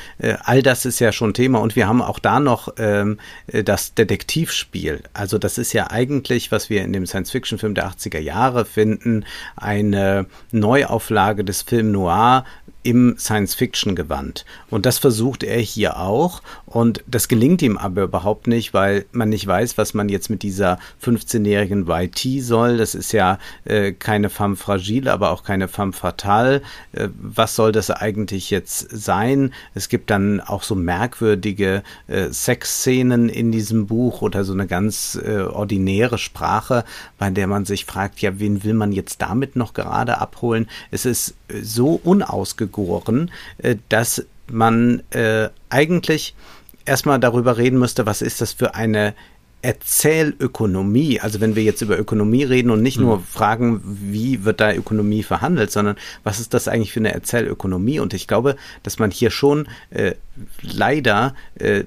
[0.44, 5.04] all das ist ja schon Thema und wir haben auch da noch ähm, das Detektivspiel.
[5.14, 9.26] Also das ist ja eigentlich, was wir in dem Science-Fiction-Film der 80er Jahre finden,
[9.56, 12.46] eine Neuauflage des Film Noir
[12.90, 14.46] im Science-Fiction-Gewand.
[14.72, 16.42] Und das versucht er hier auch.
[16.66, 20.42] Und das gelingt ihm aber überhaupt nicht, weil man nicht weiß, was man jetzt mit
[20.42, 22.78] dieser 15-jährigen YT soll.
[22.78, 26.64] Das ist ja äh, keine femme fragile, aber auch keine femme fatale.
[26.94, 29.54] Äh, was soll das eigentlich jetzt sein?
[29.76, 35.20] Es gibt dann auch so merkwürdige äh, Sexszenen in diesem Buch oder so eine ganz
[35.24, 36.86] äh, ordinäre Sprache,
[37.20, 40.68] bei der man sich fragt, ja, wen will man jetzt damit noch gerade abholen?
[40.90, 42.79] Es ist so unausgegoren,
[43.58, 46.36] äh, dass man äh, eigentlich
[46.86, 49.14] erstmal darüber reden müsste, was ist das für eine
[49.62, 53.06] Erzählökonomie, also wenn wir jetzt über Ökonomie reden und nicht mhm.
[53.06, 58.00] nur fragen, wie wird da Ökonomie verhandelt, sondern was ist das eigentlich für eine Erzählökonomie?
[58.00, 60.14] Und ich glaube, dass man hier schon äh,
[60.62, 61.84] leider äh,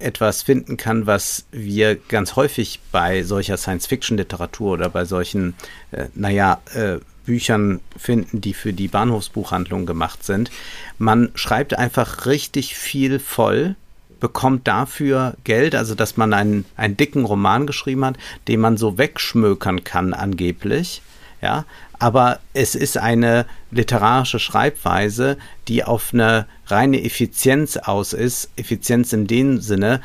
[0.00, 5.54] etwas finden kann, was wir ganz häufig bei solcher Science-Fiction-Literatur oder bei solchen,
[5.92, 10.50] äh, naja, äh, Büchern finden, die für die Bahnhofsbuchhandlung gemacht sind.
[10.98, 13.76] Man schreibt einfach richtig viel voll,
[14.20, 18.16] bekommt dafür Geld, also dass man einen, einen dicken Roman geschrieben hat,
[18.48, 21.02] den man so wegschmökern kann angeblich.
[21.42, 21.66] Ja,
[21.98, 25.36] aber es ist eine literarische Schreibweise,
[25.68, 28.48] die auf eine reine Effizienz aus ist.
[28.56, 30.00] Effizienz in dem Sinne,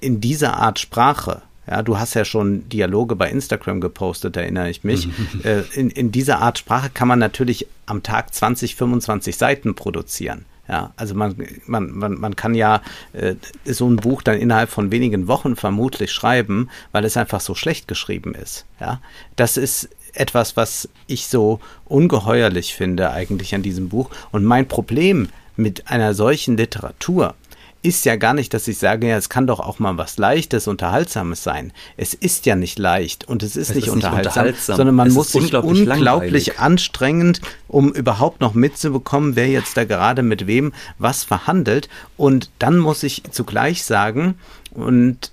[0.00, 4.84] in dieser Art Sprache ja, du hast ja schon Dialoge bei Instagram gepostet, erinnere ich
[4.84, 5.08] mich.
[5.44, 10.44] äh, in, in dieser Art Sprache kann man natürlich am Tag 20, 25 Seiten produzieren.
[10.68, 11.34] Ja, also man,
[11.66, 16.12] man, man, man kann ja äh, so ein Buch dann innerhalb von wenigen Wochen vermutlich
[16.12, 18.64] schreiben, weil es einfach so schlecht geschrieben ist.
[18.80, 19.00] Ja,
[19.36, 24.10] das ist etwas, was ich so ungeheuerlich finde eigentlich an diesem Buch.
[24.30, 27.34] Und mein Problem mit einer solchen Literatur
[27.82, 30.68] ist ja gar nicht, dass ich sage, ja, es kann doch auch mal was Leichtes,
[30.68, 31.72] Unterhaltsames sein.
[31.96, 34.94] Es ist ja nicht leicht und es ist, es nicht, ist unterhaltsam, nicht, unterhaltsam, sondern
[34.94, 40.22] man es muss sich unglaublich, unglaublich anstrengend, um überhaupt noch mitzubekommen, wer jetzt da gerade
[40.22, 41.88] mit wem was verhandelt.
[42.16, 44.34] Und dann muss ich zugleich sagen,
[44.70, 45.32] und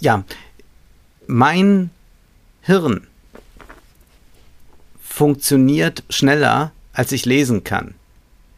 [0.00, 0.24] ja,
[1.26, 1.90] mein
[2.62, 3.06] Hirn
[5.02, 7.94] funktioniert schneller, als ich lesen kann.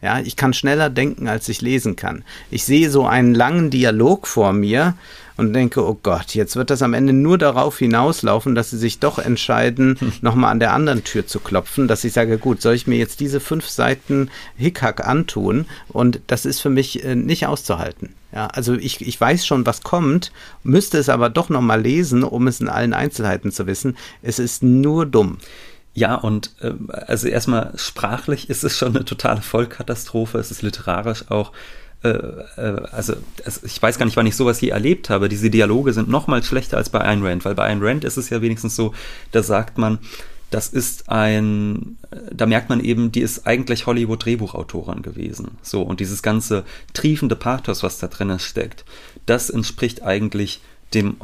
[0.01, 2.23] Ja, ich kann schneller denken, als ich lesen kann.
[2.51, 4.93] Ich sehe so einen langen Dialog vor mir
[5.37, 8.99] und denke, oh Gott, jetzt wird das am Ende nur darauf hinauslaufen, dass sie sich
[8.99, 10.13] doch entscheiden, hm.
[10.21, 13.19] nochmal an der anderen Tür zu klopfen, dass ich sage, gut, soll ich mir jetzt
[13.19, 15.65] diese fünf Seiten Hickhack antun?
[15.87, 18.13] Und das ist für mich äh, nicht auszuhalten.
[18.33, 20.31] Ja, also ich, ich weiß schon, was kommt,
[20.63, 23.95] müsste es aber doch nochmal lesen, um es in allen Einzelheiten zu wissen.
[24.21, 25.37] Es ist nur dumm.
[25.97, 30.37] Ja, und äh, also erstmal sprachlich ist es schon eine totale Vollkatastrophe.
[30.37, 31.53] Es ist literarisch auch
[32.03, 33.15] äh, äh, also
[33.63, 35.27] ich weiß gar nicht, wann ich sowas je erlebt habe.
[35.27, 38.17] Diese Dialoge sind noch mal schlechter als bei Ayn Rand, weil bei Ayn Rand ist
[38.17, 38.93] es ja wenigstens so,
[39.31, 39.97] da sagt man,
[40.51, 41.97] das ist ein,
[42.31, 45.57] da merkt man eben, die ist eigentlich Hollywood-Drehbuchautorin gewesen.
[45.63, 48.85] So, und dieses ganze triefende Pathos, was da drin steckt,
[49.25, 50.61] das entspricht eigentlich
[50.93, 51.17] dem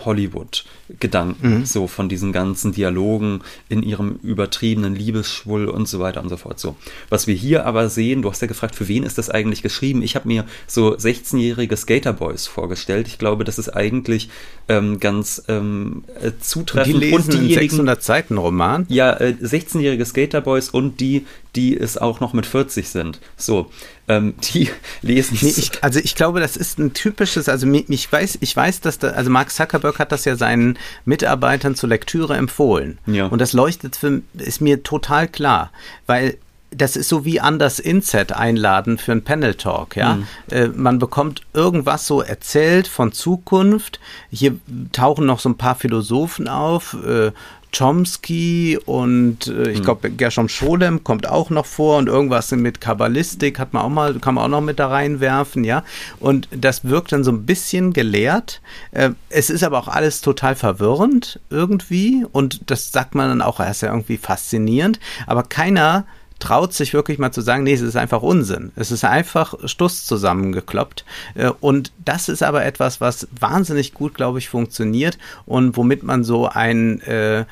[0.93, 1.65] Hollywood-Gedanken, mhm.
[1.65, 6.59] so von diesen ganzen Dialogen in ihrem übertriebenen Liebesschwull und so weiter und so fort.
[6.59, 6.75] So,
[7.09, 10.01] was wir hier aber sehen, du hast ja gefragt, für wen ist das eigentlich geschrieben?
[10.01, 13.07] Ich habe mir so 16-jährige Skaterboys vorgestellt.
[13.07, 14.29] Ich glaube, das ist eigentlich
[14.69, 16.95] ähm, ganz ähm, äh, zutreffend.
[16.95, 18.85] Und die lesen und diejenigen, 600 Seiten Roman?
[18.89, 21.25] Ja, äh, 16-jährige Skaterboys und die,
[21.55, 23.19] die es auch noch mit 40 sind.
[23.37, 23.69] So,
[24.07, 24.69] ähm, die
[25.01, 25.37] lesen.
[25.41, 28.99] Nee, ich, also ich glaube, das ist ein typisches, also ich weiß, ich weiß, dass
[28.99, 32.97] da, also Mark Zuckerberg hat das ja seinen Mitarbeitern zur Lektüre empfohlen.
[33.05, 33.27] Ja.
[33.27, 35.71] Und das leuchtet für, ist mir total klar,
[36.05, 36.37] weil
[36.75, 40.15] das ist so wie anders Inset einladen für ein Panel Talk, ja.
[40.15, 40.27] Mhm.
[40.49, 43.99] Äh, man bekommt irgendwas so erzählt von Zukunft.
[44.31, 44.55] Hier
[44.91, 47.31] tauchen noch so ein paar Philosophen auf, äh,
[47.75, 49.85] Chomsky und äh, ich hm.
[49.85, 54.13] glaube Gershom Scholem kommt auch noch vor und irgendwas mit Kabbalistik hat man auch mal,
[54.19, 55.83] kann man auch noch mit da reinwerfen, ja.
[56.19, 58.61] Und das wirkt dann so ein bisschen gelehrt.
[58.91, 63.59] Äh, es ist aber auch alles total verwirrend irgendwie und das sagt man dann auch,
[63.59, 66.05] er ist ja irgendwie faszinierend, aber keiner
[66.43, 68.73] traut sich wirklich mal zu sagen, nee, es ist einfach Unsinn.
[68.75, 71.05] Es ist einfach Stuss zusammengekloppt.
[71.35, 76.25] Äh, und das ist aber etwas, was wahnsinnig gut, glaube ich, funktioniert und womit man
[76.25, 77.45] so ein äh, äh,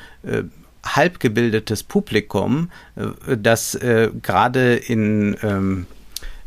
[0.86, 5.88] halbgebildetes Publikum, äh, das äh, gerade in ähm,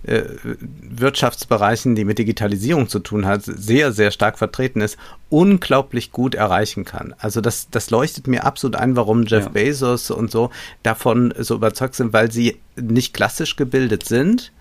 [0.07, 4.97] äh, Wirtschaftsbereichen, die mit Digitalisierung zu tun hat, sehr, sehr stark vertreten ist,
[5.31, 7.15] unglaublich gut erreichen kann.
[7.19, 9.51] Also das, das leuchtet mir absolut ein, warum Jeff ja.
[9.51, 10.51] Bezos und so
[10.83, 14.53] davon so überzeugt sind, weil sie nicht klassisch gebildet sind.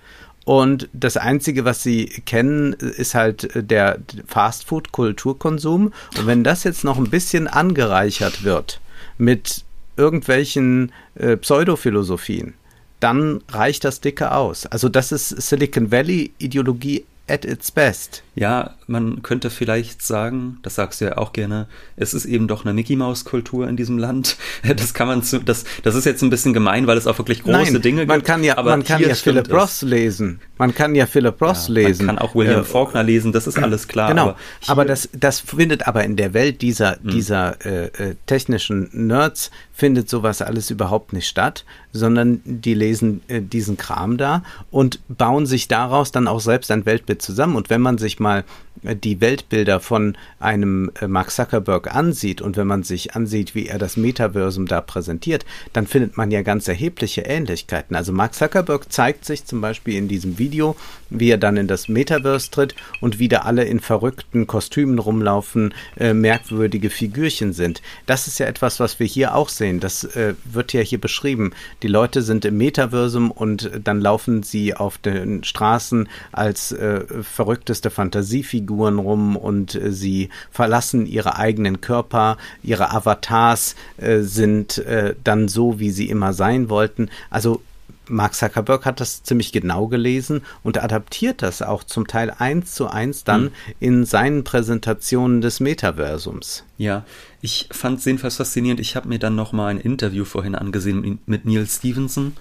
[0.45, 5.93] Und das Einzige, was sie kennen, ist halt der Fastfood-Kulturkonsum.
[6.17, 8.82] Und wenn das jetzt noch ein bisschen angereichert wird
[9.17, 9.63] mit
[9.95, 12.56] irgendwelchen äh, Pseudophilosophien,
[13.03, 14.65] dann reicht das dicke aus.
[14.65, 18.23] Also das ist Silicon Valley Ideologie at its best.
[18.35, 22.65] Ja, man könnte vielleicht sagen, das sagst du ja auch gerne, es ist eben doch
[22.65, 24.37] eine Mickey Maus Kultur in diesem Land.
[24.75, 27.43] Das kann man zu, das, das ist jetzt ein bisschen gemein, weil es auch wirklich
[27.43, 28.27] große Nein, Dinge man gibt.
[28.27, 30.39] Kann ja, man kann ja Philip Ross lesen.
[30.57, 32.05] Man kann ja Philip Ross ja, lesen.
[32.05, 34.09] Man kann auch William äh, Faulkner lesen, das ist alles klar.
[34.09, 37.11] Genau, aber, aber, das, das findet aber in der Welt dieser, hm.
[37.11, 43.41] dieser äh, äh, technischen Nerds findet sowas alles überhaupt nicht statt, sondern die lesen äh,
[43.41, 47.55] diesen Kram da und bauen sich daraus dann auch selbst ein Weltbild zusammen.
[47.55, 48.43] Und wenn man sich mal
[48.83, 53.79] die Weltbilder von einem äh, Mark Zuckerberg ansieht und wenn man sich ansieht, wie er
[53.79, 57.95] das Metaversum da präsentiert, dann findet man ja ganz erhebliche Ähnlichkeiten.
[57.95, 60.75] Also Mark Zuckerberg zeigt sich zum Beispiel in diesem Video,
[61.09, 65.73] wie er dann in das Metaverse tritt und wie da alle in verrückten Kostümen rumlaufen,
[65.97, 67.81] äh, merkwürdige Figürchen sind.
[68.05, 69.79] Das ist ja etwas, was wir hier auch sehen.
[69.79, 71.53] Das äh, wird ja hier beschrieben.
[71.83, 77.89] Die Leute sind im Metaversum und dann laufen sie auf den Straßen als äh, verrückteste
[77.89, 85.15] Fantasiefiguren Figuren rum und äh, sie verlassen ihre eigenen Körper, ihre Avatars äh, sind äh,
[85.23, 87.09] dann so, wie sie immer sein wollten.
[87.29, 87.62] Also
[88.09, 92.88] Mark Zuckerberg hat das ziemlich genau gelesen und adaptiert das auch zum Teil eins zu
[92.88, 93.51] eins dann hm.
[93.79, 96.63] in seinen Präsentationen des Metaversums.
[96.77, 97.05] Ja,
[97.41, 98.81] ich fand es jedenfalls faszinierend.
[98.81, 102.33] Ich habe mir dann noch mal ein Interview vorhin angesehen mit Neil Stevenson,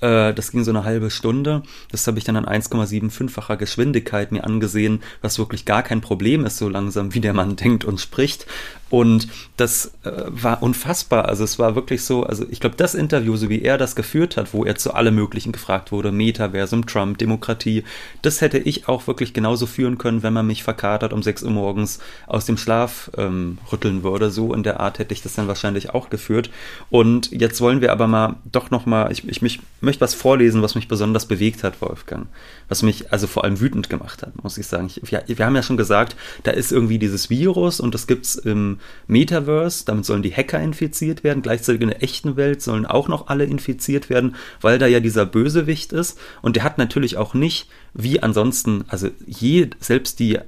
[0.00, 1.62] äh, das ging so eine halbe Stunde.
[1.90, 6.58] Das habe ich dann an 1,75-facher Geschwindigkeit mir angesehen, was wirklich gar kein Problem ist,
[6.58, 8.46] so langsam wie der Mann denkt und spricht.
[8.88, 11.24] Und das äh, war unfassbar.
[11.24, 14.36] Also es war wirklich so, also ich glaube, das Interview, so wie er das geführt
[14.36, 17.82] hat, wo er zu allem Möglichen gefragt wurde, Metaversum, Trump, Demokratie,
[18.22, 21.50] das hätte ich auch wirklich genauso führen können, wenn man mich verkatert um 6 Uhr
[21.50, 24.30] morgens aus dem Schlaf ähm, rütteln würde.
[24.30, 26.50] So in der Art hätte ich das dann wahrscheinlich auch geführt.
[26.88, 30.76] Und jetzt wollen wir aber mal doch nochmal, ich, ich mich, möchte was vorlesen, was
[30.76, 32.28] mich besonders bewegt hat, Wolfgang.
[32.68, 34.86] Was mich also vor allem wütend gemacht hat, muss ich sagen.
[34.86, 38.36] Ich, ja, wir haben ja schon gesagt, da ist irgendwie dieses Virus und das gibt's
[38.36, 38.75] im
[39.06, 43.28] Metaverse, damit sollen die Hacker infiziert werden, gleichzeitig in der echten Welt sollen auch noch
[43.28, 46.18] alle infiziert werden, weil da ja dieser Bösewicht ist.
[46.42, 50.38] Und der hat natürlich auch nicht, wie ansonsten, also je, selbst die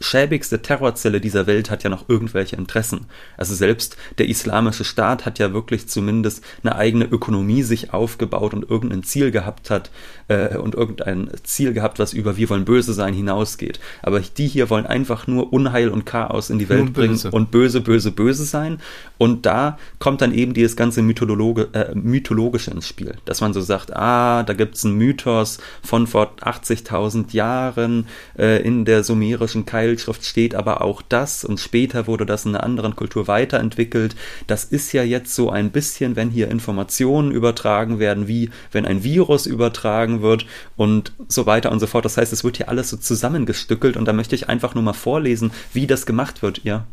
[0.00, 3.06] schäbigste Terrorzelle dieser Welt hat ja noch irgendwelche Interessen.
[3.36, 8.68] Also selbst der islamische Staat hat ja wirklich zumindest eine eigene Ökonomie sich aufgebaut und
[8.68, 9.90] irgendein Ziel gehabt hat
[10.28, 13.78] äh, und irgendein Ziel gehabt, was über wir wollen böse sein hinausgeht.
[14.02, 17.30] Aber die hier wollen einfach nur Unheil und Chaos in die Welt und bringen böse.
[17.30, 18.80] und böse, böse, böse sein.
[19.18, 23.60] Und da kommt dann eben dieses ganze Mythologe, äh, Mythologische ins Spiel, dass man so
[23.60, 28.06] sagt, ah, da gibt's einen Mythos von vor 80.000 Jahren
[28.38, 32.54] äh, in der sumerischen Keil Bildschrift steht aber auch das und später wurde das in
[32.54, 34.14] einer anderen Kultur weiterentwickelt.
[34.46, 39.02] Das ist ja jetzt so ein bisschen, wenn hier Informationen übertragen werden, wie wenn ein
[39.02, 42.04] Virus übertragen wird und so weiter und so fort.
[42.04, 44.92] Das heißt, es wird hier alles so zusammengestückelt und da möchte ich einfach nur mal
[44.92, 46.86] vorlesen, wie das gemacht wird, ja.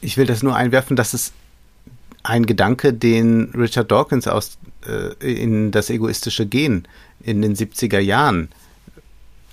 [0.00, 1.32] Ich will das nur einwerfen, dass es
[2.22, 6.86] ein Gedanke, den Richard Dawkins aus äh, in das egoistische Gen
[7.24, 8.50] in den 70er Jahren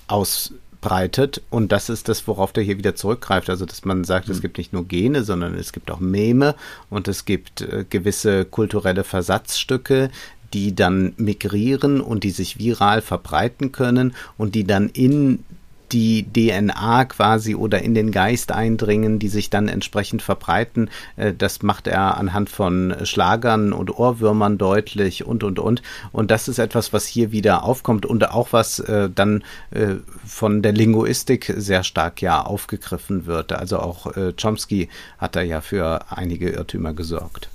[0.06, 3.50] aus breitet und das ist das, worauf der hier wieder zurückgreift.
[3.50, 4.34] Also, dass man sagt, mhm.
[4.34, 6.54] es gibt nicht nur Gene, sondern es gibt auch Meme
[6.90, 10.10] und es gibt äh, gewisse kulturelle Versatzstücke,
[10.52, 15.44] die dann migrieren und die sich viral verbreiten können und die dann in
[15.92, 20.90] die DNA quasi oder in den Geist eindringen, die sich dann entsprechend verbreiten.
[21.16, 25.82] Äh, das macht er anhand von Schlagern und Ohrwürmern deutlich und, und, und.
[26.12, 29.96] Und das ist etwas, was hier wieder aufkommt und auch was äh, dann äh,
[30.26, 33.52] von der Linguistik sehr stark ja aufgegriffen wird.
[33.52, 37.48] Also auch Chomsky hat da ja für einige Irrtümer gesorgt.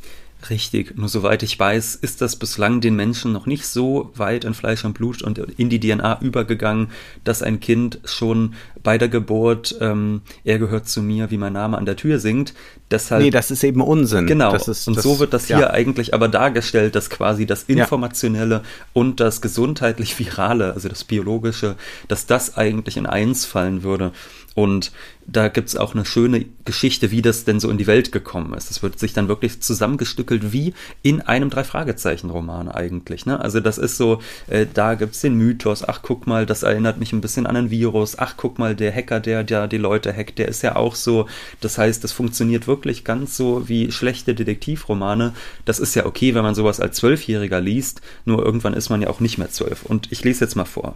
[0.49, 4.53] Richtig, nur soweit ich weiß, ist das bislang den Menschen noch nicht so weit in
[4.53, 6.89] Fleisch und Blut und in die DNA übergegangen,
[7.23, 11.77] dass ein Kind schon bei der Geburt, ähm, er gehört zu mir, wie mein Name
[11.77, 12.53] an der Tür singt.
[12.91, 14.27] Deshalb, nee, das ist eben Unsinn.
[14.27, 15.69] Genau, ist, und das, so wird das hier ja.
[15.71, 18.61] eigentlich aber dargestellt, dass quasi das Informationelle ja.
[18.91, 21.75] und das gesundheitlich-virale, also das Biologische,
[22.07, 24.11] dass das eigentlich in eins fallen würde.
[24.55, 24.91] Und
[25.25, 28.69] da gibt's auch eine schöne Geschichte, wie das denn so in die Welt gekommen ist.
[28.69, 33.25] Das wird sich dann wirklich zusammengestückelt wie in einem Drei-Fragezeichen-Roman eigentlich.
[33.25, 33.39] Ne?
[33.39, 37.13] Also das ist so, äh, da gibt's den Mythos, ach guck mal, das erinnert mich
[37.13, 40.39] ein bisschen an ein Virus, ach guck mal, der Hacker, der ja die Leute hackt,
[40.39, 41.27] der ist ja auch so.
[41.61, 45.33] Das heißt, das funktioniert wirklich ganz so wie schlechte Detektivromane.
[45.65, 49.09] Das ist ja okay, wenn man sowas als Zwölfjähriger liest, nur irgendwann ist man ja
[49.09, 49.83] auch nicht mehr zwölf.
[49.83, 50.95] Und ich lese jetzt mal vor.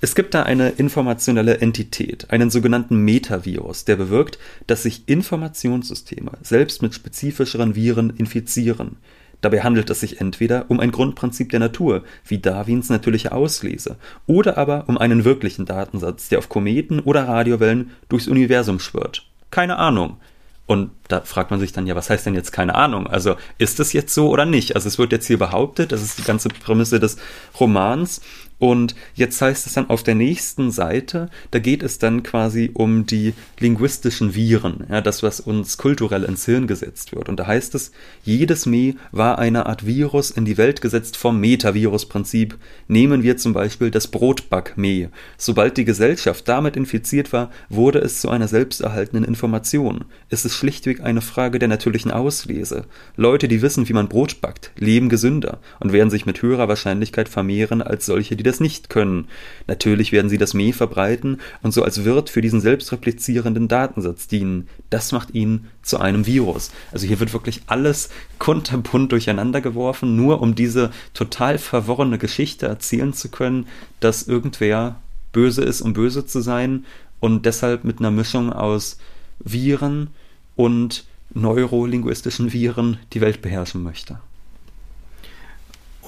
[0.00, 6.82] Es gibt da eine informationelle Entität, einen sogenannten Metavirus, der bewirkt, dass sich Informationssysteme selbst
[6.82, 8.96] mit spezifischeren Viren infizieren.
[9.40, 14.56] Dabei handelt es sich entweder um ein Grundprinzip der Natur, wie Darwins natürliche Auslese, oder
[14.56, 19.26] aber um einen wirklichen Datensatz, der auf Kometen oder Radiowellen durchs Universum schwirrt.
[19.50, 20.18] Keine Ahnung.
[20.66, 23.06] Und da fragt man sich dann ja, was heißt denn jetzt keine Ahnung?
[23.06, 24.76] Also ist es jetzt so oder nicht?
[24.76, 27.16] Also es wird jetzt hier behauptet, das ist die ganze Prämisse des
[27.58, 28.20] Romans,
[28.58, 33.06] und jetzt heißt es dann auf der nächsten Seite, da geht es dann quasi um
[33.06, 37.28] die linguistischen Viren, ja, das, was uns kulturell ins Hirn gesetzt wird.
[37.28, 37.92] Und da heißt es,
[38.24, 42.58] jedes Me war eine Art Virus in die Welt gesetzt vom Metavirus-Prinzip.
[42.88, 45.10] Nehmen wir zum Beispiel das Brotback-Me.
[45.36, 50.04] Sobald die Gesellschaft damit infiziert war, wurde es zu einer selbsterhaltenden Information.
[50.30, 52.86] Es ist schlichtweg eine Frage der natürlichen Auslese.
[53.16, 57.28] Leute, die wissen, wie man Brot backt, leben gesünder und werden sich mit höherer Wahrscheinlichkeit
[57.28, 59.28] vermehren als solche, die das nicht können.
[59.66, 64.68] Natürlich werden sie das Meh verbreiten und so als Wirt für diesen selbstreplizierenden Datensatz dienen.
[64.90, 66.70] Das macht ihn zu einem Virus.
[66.92, 73.12] Also hier wird wirklich alles kunterbunt durcheinander geworfen, nur um diese total verworrene Geschichte erzählen
[73.12, 73.66] zu können,
[74.00, 74.96] dass irgendwer
[75.32, 76.84] böse ist, um böse zu sein
[77.20, 78.98] und deshalb mit einer Mischung aus
[79.38, 80.08] Viren
[80.56, 84.20] und neurolinguistischen Viren die Welt beherrschen möchte.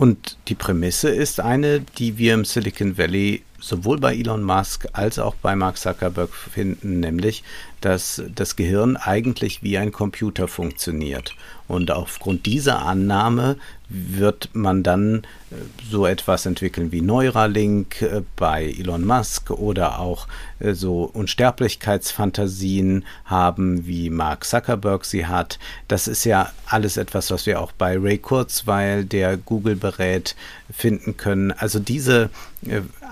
[0.00, 5.18] Und die Prämisse ist eine, die wir im Silicon Valley sowohl bei Elon Musk als
[5.18, 7.44] auch bei Mark Zuckerberg finden, nämlich,
[7.80, 11.34] dass das Gehirn eigentlich wie ein Computer funktioniert.
[11.70, 13.56] Und aufgrund dieser Annahme
[13.88, 15.54] wird man dann äh,
[15.88, 20.26] so etwas entwickeln wie Neuralink äh, bei Elon Musk oder auch
[20.58, 25.60] äh, so Unsterblichkeitsfantasien haben, wie Mark Zuckerberg sie hat.
[25.86, 30.34] Das ist ja alles etwas, was wir auch bei Ray Kurzweil, der Google berät,
[30.72, 31.52] finden können.
[31.52, 32.30] Also diese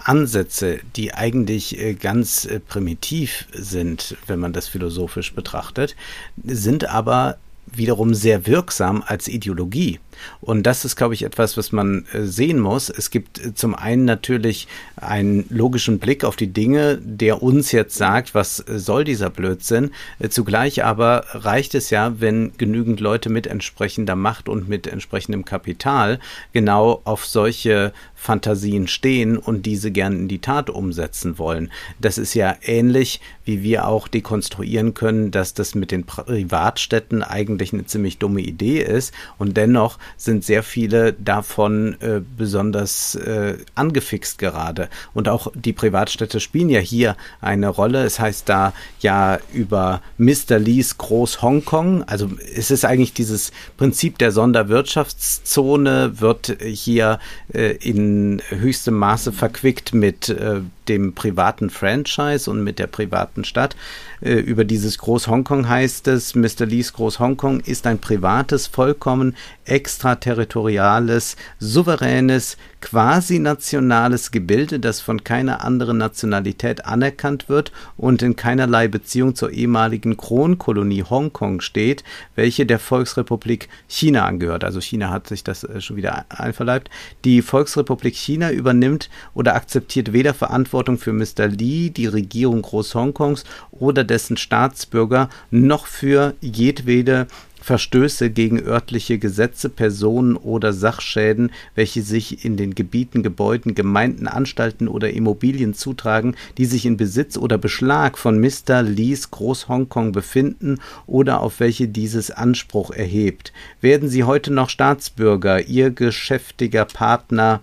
[0.04, 5.94] Ansätze, die eigentlich ganz primitiv sind, wenn man das philosophisch betrachtet,
[6.42, 10.00] sind aber wiederum sehr wirksam als Ideologie.
[10.40, 12.90] Und das ist, glaube ich, etwas, was man äh, sehen muss.
[12.90, 17.96] Es gibt äh, zum einen natürlich einen logischen Blick auf die Dinge, der uns jetzt
[17.96, 19.90] sagt, was äh, soll dieser Blödsinn.
[20.30, 26.18] Zugleich aber reicht es ja, wenn genügend Leute mit entsprechender Macht und mit entsprechendem Kapital
[26.52, 31.70] genau auf solche Fantasien stehen und diese gern in die Tat umsetzen wollen.
[32.00, 37.72] Das ist ja ähnlich, wie wir auch dekonstruieren können, dass das mit den Privatstädten eigentlich
[37.72, 44.38] eine ziemlich dumme Idee ist und dennoch sind sehr viele davon äh, besonders äh, angefixt
[44.38, 44.88] gerade.
[45.14, 48.04] Und auch die Privatstädte spielen ja hier eine Rolle.
[48.04, 50.58] Es heißt da ja über Mr.
[50.58, 52.04] Lees Groß Hongkong.
[52.04, 57.18] Also es ist eigentlich dieses Prinzip der Sonderwirtschaftszone wird hier
[57.52, 63.76] äh, in höchstem Maße verquickt mit äh, dem privaten Franchise und mit der privaten Stadt.
[64.20, 66.66] Äh, über dieses Groß Hongkong heißt es, Mr.
[66.66, 75.64] Lees Groß Hongkong ist ein privates, vollkommen extraterritoriales, souveränes, quasi nationales Gebilde, das von keiner
[75.64, 82.78] anderen Nationalität anerkannt wird und in keinerlei Beziehung zur ehemaligen Kronkolonie Hongkong steht, welche der
[82.78, 84.64] Volksrepublik China angehört.
[84.64, 86.90] Also China hat sich das äh, schon wieder einverleibt.
[87.24, 91.46] Die Volksrepublik China übernimmt oder akzeptiert weder Verantwortung für Mr.
[91.48, 97.26] Li, die Regierung Groß-Hongkongs oder dessen Staatsbürger, noch für jedwede
[97.60, 104.88] Verstöße gegen örtliche Gesetze, Personen oder Sachschäden, welche sich in den Gebieten, Gebäuden, Gemeinden, Anstalten
[104.88, 108.82] oder Immobilien zutragen, die sich in Besitz oder Beschlag von Mr.
[108.82, 113.52] Lees Groß Hongkong befinden oder auf welche dieses Anspruch erhebt.
[113.80, 117.60] Werden Sie heute noch Staatsbürger, Ihr geschäftiger Partner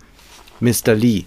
[0.59, 0.93] Mr.
[0.93, 1.25] Lee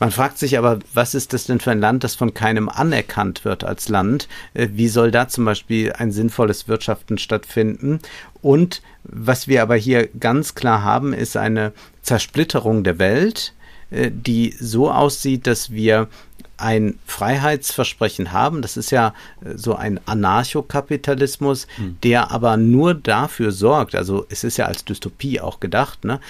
[0.00, 3.44] man fragt sich aber, was ist das denn für ein Land, das von keinem anerkannt
[3.44, 4.28] wird als Land?
[4.54, 8.00] Äh, wie soll da zum Beispiel ein sinnvolles Wirtschaften stattfinden?
[8.40, 13.54] Und was wir aber hier ganz klar haben, ist eine Zersplitterung der Welt,
[13.90, 16.08] äh, die so aussieht, dass wir
[16.56, 18.62] ein Freiheitsversprechen haben.
[18.62, 21.98] Das ist ja äh, so ein Anarchokapitalismus, hm.
[22.02, 26.20] der aber nur dafür sorgt, also es ist ja als Dystopie auch gedacht, ne?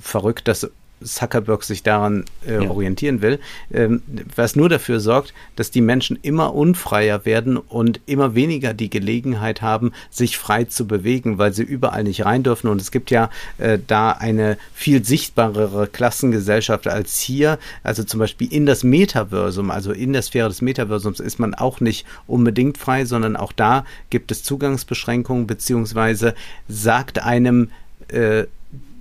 [0.00, 0.70] verrückt, dass
[1.02, 2.70] Zuckerberg sich daran äh, ja.
[2.70, 3.38] orientieren will,
[3.72, 4.02] ähm,
[4.34, 9.62] was nur dafür sorgt, dass die Menschen immer unfreier werden und immer weniger die Gelegenheit
[9.62, 12.68] haben, sich frei zu bewegen, weil sie überall nicht rein dürfen.
[12.68, 17.58] Und es gibt ja äh, da eine viel sichtbarere Klassengesellschaft als hier.
[17.82, 21.80] Also zum Beispiel in das Metaversum, also in der Sphäre des Metaversums ist man auch
[21.80, 26.34] nicht unbedingt frei, sondern auch da gibt es Zugangsbeschränkungen, beziehungsweise
[26.68, 27.70] sagt einem
[28.08, 28.44] äh,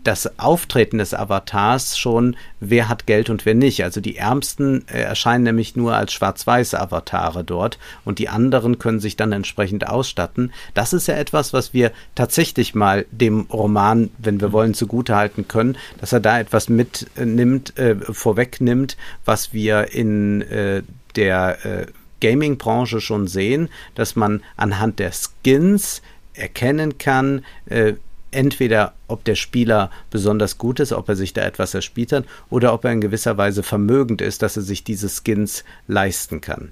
[0.06, 3.84] das Auftreten des Avatars schon, wer hat Geld und wer nicht.
[3.84, 9.00] Also die Ärmsten äh, erscheinen nämlich nur als schwarz-weiß Avatare dort und die anderen können
[9.00, 10.54] sich dann entsprechend ausstatten.
[10.76, 15.76] Das ist ja etwas, was wir tatsächlich mal dem Roman, wenn wir wollen, zugutehalten können,
[16.00, 20.84] dass er da etwas mitnimmt, äh, vorwegnimmt, was wir in äh,
[21.16, 21.86] der äh,
[22.22, 26.02] Gaming-Branche schon sehen, dass man anhand der Skins
[26.34, 27.94] erkennen kann, äh,
[28.36, 32.74] entweder ob der Spieler besonders gut ist, ob er sich da etwas erspielt hat, oder
[32.74, 36.72] ob er in gewisser Weise vermögend ist, dass er sich diese Skins leisten kann.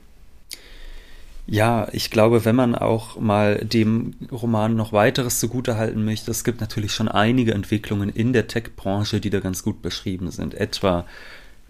[1.45, 6.61] Ja, ich glaube, wenn man auch mal dem Roman noch weiteres zugutehalten möchte, es gibt
[6.61, 10.53] natürlich schon einige Entwicklungen in der Tech-Branche, die da ganz gut beschrieben sind.
[10.53, 11.05] Etwa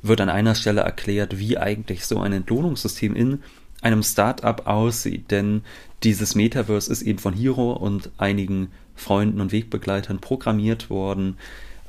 [0.04, 3.42] wird an einer Stelle erklärt, wie eigentlich so ein Entlohnungssystem in
[3.82, 5.64] einem Startup aussieht, denn
[6.04, 11.38] dieses Metaverse ist eben von Hiro und einigen Freunden und Wegbegleitern programmiert worden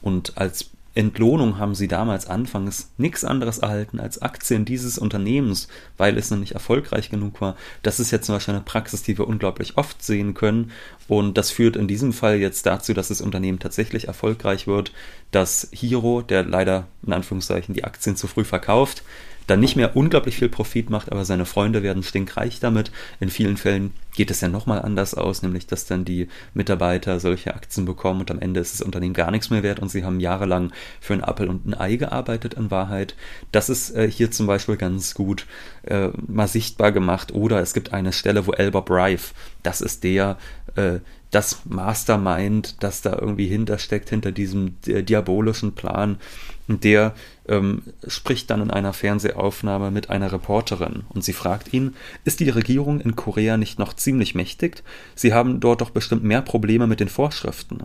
[0.00, 6.16] und als Entlohnung haben sie damals anfangs nichts anderes erhalten als Aktien dieses Unternehmens, weil
[6.16, 7.56] es noch nicht erfolgreich genug war.
[7.82, 10.70] Das ist jetzt zum Beispiel eine Praxis, die wir unglaublich oft sehen können.
[11.08, 14.92] Und das führt in diesem Fall jetzt dazu, dass das Unternehmen tatsächlich erfolgreich wird,
[15.32, 19.02] dass Hiro, der leider in Anführungszeichen die Aktien zu früh verkauft,
[19.46, 22.90] dann nicht mehr unglaublich viel Profit macht, aber seine Freunde werden stinkreich damit.
[23.20, 27.54] In vielen Fällen geht es ja nochmal anders aus, nämlich dass dann die Mitarbeiter solche
[27.54, 30.20] Aktien bekommen und am Ende ist das Unternehmen gar nichts mehr wert und sie haben
[30.20, 33.16] jahrelang für einen Apple und ein Ei gearbeitet in Wahrheit.
[33.52, 35.46] Das ist äh, hier zum Beispiel ganz gut
[35.82, 37.32] äh, mal sichtbar gemacht.
[37.32, 40.38] Oder es gibt eine Stelle, wo Elbow Rife, das ist der,
[40.76, 46.18] äh, das Mastermind, das da irgendwie hintersteckt, hinter diesem äh, diabolischen Plan,
[46.68, 47.14] der
[47.48, 52.48] ähm, spricht dann in einer Fernsehaufnahme mit einer Reporterin und sie fragt ihn, ist die
[52.48, 54.82] Regierung in Korea nicht noch ziemlich mächtig?
[55.14, 57.82] Sie haben dort doch bestimmt mehr Probleme mit den Vorschriften.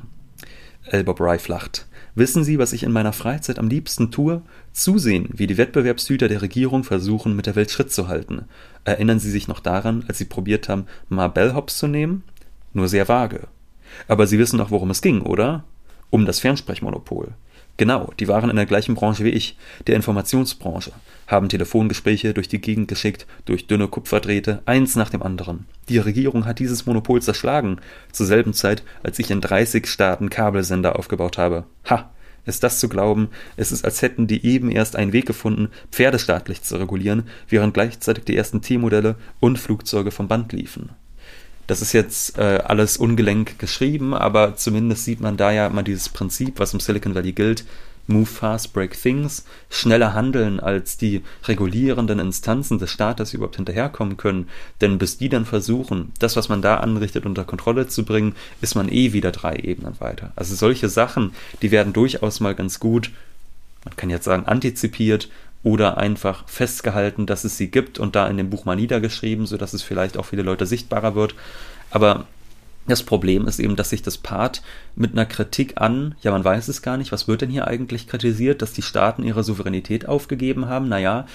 [0.86, 1.88] Elbow Rife lacht.
[2.16, 4.42] Wissen Sie, was ich in meiner Freizeit am liebsten tue?
[4.74, 8.46] Zusehen, wie die Wettbewerbshüter der Regierung versuchen, mit der Welt Schritt zu halten.
[8.84, 12.24] Erinnern Sie sich noch daran, als Sie probiert haben, Ma Bellhops zu nehmen?
[12.74, 13.48] Nur sehr vage.
[14.08, 15.64] Aber Sie wissen doch, worum es ging, oder?
[16.10, 17.34] Um das Fernsprechmonopol.
[17.80, 19.56] Genau, die waren in der gleichen Branche wie ich,
[19.88, 20.92] der Informationsbranche,
[21.28, 25.66] haben Telefongespräche durch die Gegend geschickt, durch dünne Kupferdrähte, eins nach dem anderen.
[25.88, 27.80] Die Regierung hat dieses Monopol zerschlagen,
[28.12, 31.64] zur selben Zeit, als ich in 30 Staaten Kabelsender aufgebaut habe.
[31.90, 32.10] Ha!
[32.46, 33.30] Ist das zu glauben?
[33.56, 37.74] Es ist, als hätten die eben erst einen Weg gefunden, Pferde staatlich zu regulieren, während
[37.74, 40.90] gleichzeitig die ersten T-Modelle und Flugzeuge vom Band liefen.
[41.70, 46.10] Das ist jetzt äh, alles ungelenk geschrieben, aber zumindest sieht man da ja mal dieses
[46.10, 47.64] Prinzip, was im Silicon Valley gilt.
[48.08, 54.50] Move fast, break things, schneller handeln, als die regulierenden Instanzen des Staates überhaupt hinterherkommen können.
[54.82, 58.74] Denn bis die dann versuchen, das, was man da anrichtet, unter Kontrolle zu bringen, ist
[58.74, 60.32] man eh wieder drei Ebenen weiter.
[60.36, 63.12] Also solche Sachen, die werden durchaus mal ganz gut,
[63.86, 65.30] man kann jetzt sagen, antizipiert
[65.64, 69.74] oder einfach festgehalten, dass es sie gibt und da in dem Buch mal niedergeschrieben, sodass
[69.74, 71.36] es vielleicht auch viele Leute sichtbarer wird.
[71.92, 72.26] Aber
[72.88, 74.62] das Problem ist eben, dass sich das Part
[74.96, 78.08] mit einer Kritik an, ja, man weiß es gar nicht, was wird denn hier eigentlich
[78.08, 80.88] kritisiert, dass die Staaten ihre Souveränität aufgegeben haben?
[80.88, 81.28] Naja,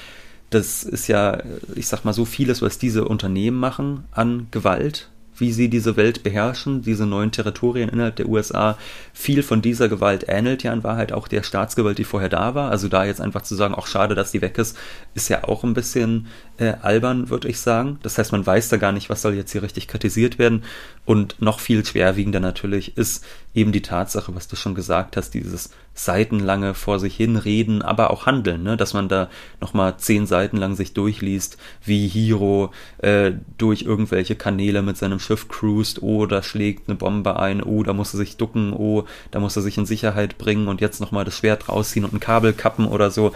[0.51, 1.39] das ist ja,
[1.75, 6.23] ich sag mal so vieles, was diese Unternehmen machen an Gewalt, wie sie diese Welt
[6.23, 8.79] beherrschen, diese neuen Territorien innerhalb der USA.
[9.13, 12.71] Viel von dieser Gewalt ähnelt ja in Wahrheit auch der Staatsgewalt, die vorher da war.
[12.71, 14.77] Also da jetzt einfach zu sagen, auch schade, dass die weg ist,
[15.15, 16.27] ist ja auch ein bisschen
[16.59, 17.99] äh, albern, würde ich sagen.
[18.03, 20.63] Das heißt, man weiß da gar nicht, was soll jetzt hier richtig kritisiert werden.
[21.05, 23.25] Und noch viel schwerwiegender natürlich ist
[23.55, 28.11] eben die Tatsache, was du schon gesagt hast, dieses seitenlange vor sich hin reden, aber
[28.11, 28.77] auch handeln, ne?
[28.77, 29.29] dass man da
[29.61, 35.49] nochmal zehn Seiten lang sich durchliest, wie Hiro äh, durch irgendwelche Kanäle mit seinem Schiff
[35.49, 39.39] cruist, oh, da schlägt eine Bombe ein, oh, da muss er sich ducken, oh, da
[39.39, 42.53] muss er sich in Sicherheit bringen und jetzt nochmal das Schwert rausziehen und ein Kabel
[42.53, 43.33] kappen oder so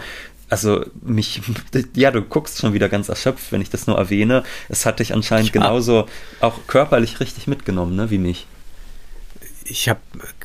[0.49, 1.41] also mich,
[1.95, 4.43] ja, du guckst schon wieder ganz erschöpft, wenn ich das nur erwähne.
[4.67, 6.07] Es hat dich anscheinend genauso
[6.39, 8.47] auch körperlich richtig mitgenommen, ne, wie mich.
[9.69, 9.99] Ich habe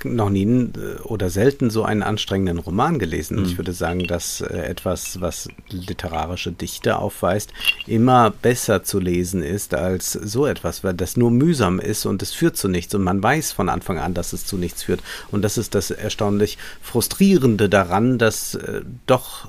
[0.04, 3.38] noch nie äh, oder selten so einen anstrengenden Roman gelesen.
[3.38, 3.44] Mhm.
[3.46, 7.52] Ich würde sagen, dass äh, etwas, was literarische Dichte aufweist,
[7.86, 12.32] immer besser zu lesen ist als so etwas, weil das nur mühsam ist und es
[12.32, 15.00] führt zu nichts und man weiß von Anfang an, dass es zu nichts führt.
[15.30, 19.48] Und das ist das erstaunlich frustrierende daran, dass äh, doch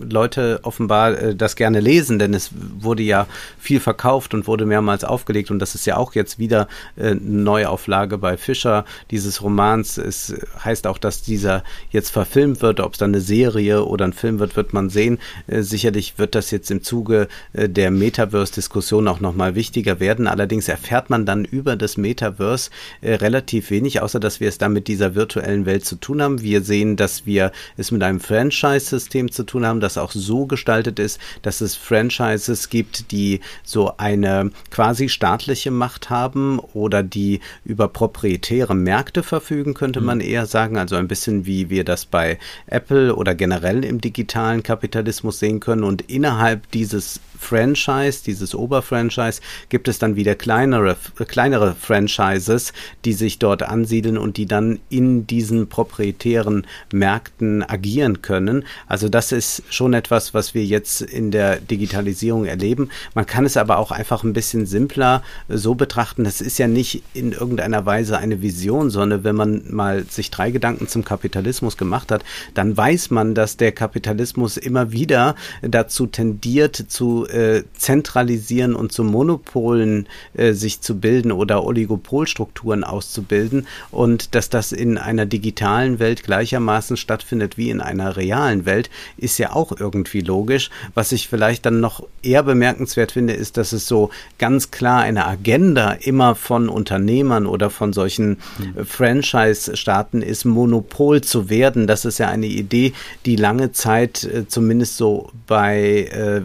[0.00, 3.26] Leute offenbar äh, das gerne lesen, denn es wurde ja
[3.58, 7.20] viel verkauft und wurde mehrmals aufgelegt und das ist ja auch jetzt wieder äh, eine
[7.20, 9.98] Neuauflage bei Fischer dieses Romans.
[9.98, 10.34] Es
[10.64, 14.38] heißt auch, dass dieser jetzt verfilmt wird, ob es dann eine Serie oder ein Film
[14.38, 15.18] wird, wird man sehen.
[15.46, 20.26] Äh, sicherlich wird das jetzt im Zuge äh, der Metaverse-Diskussion auch nochmal wichtiger werden.
[20.26, 22.70] Allerdings erfährt man dann über das Metaverse
[23.00, 26.42] äh, relativ wenig, außer dass wir es dann mit dieser virtuellen Welt zu tun haben.
[26.42, 30.98] Wir sehen, dass wir es mit einem Franchise-System zu tun haben, das auch so gestaltet
[30.98, 37.88] ist, dass es Franchises gibt, die so eine quasi staatliche Macht haben oder die über
[37.88, 40.06] proprietäre Märkte verfügen, könnte mhm.
[40.06, 40.76] man eher sagen.
[40.76, 45.84] Also ein bisschen wie wir das bei Apple oder generell im digitalen Kapitalismus sehen können.
[45.84, 52.72] Und innerhalb dieses Franchise, dieses Oberfranchise, gibt es dann wieder kleinere, kleinere Franchises,
[53.04, 58.64] die sich dort ansiedeln und die dann in diesen proprietären Märkten agieren können.
[58.86, 62.90] Also das ist schon etwas, was wir jetzt in der Digitalisierung erleben.
[63.14, 66.24] Man kann es aber auch einfach ein bisschen simpler so betrachten.
[66.24, 70.50] Das ist ja nicht in irgendeiner Weise eine Vision, sondern wenn man mal sich drei
[70.50, 72.24] Gedanken zum Kapitalismus gemacht hat,
[72.54, 79.04] dann weiß man, dass der Kapitalismus immer wieder dazu tendiert, zu äh, zentralisieren und zu
[79.04, 86.22] Monopolen äh, sich zu bilden oder Oligopolstrukturen auszubilden und dass das in einer digitalen Welt
[86.22, 90.70] gleichermaßen stattfindet wie in einer realen Welt, ist ja auch irgendwie logisch.
[90.94, 95.26] Was ich vielleicht dann noch eher bemerkenswert finde, ist, dass es so ganz klar eine
[95.26, 98.84] Agenda immer von Unternehmern oder von solchen mhm.
[98.84, 101.86] Franchise-Staaten ist, Monopol zu werden.
[101.86, 102.92] Das ist ja eine Idee,
[103.26, 106.42] die lange Zeit äh, zumindest so bei äh,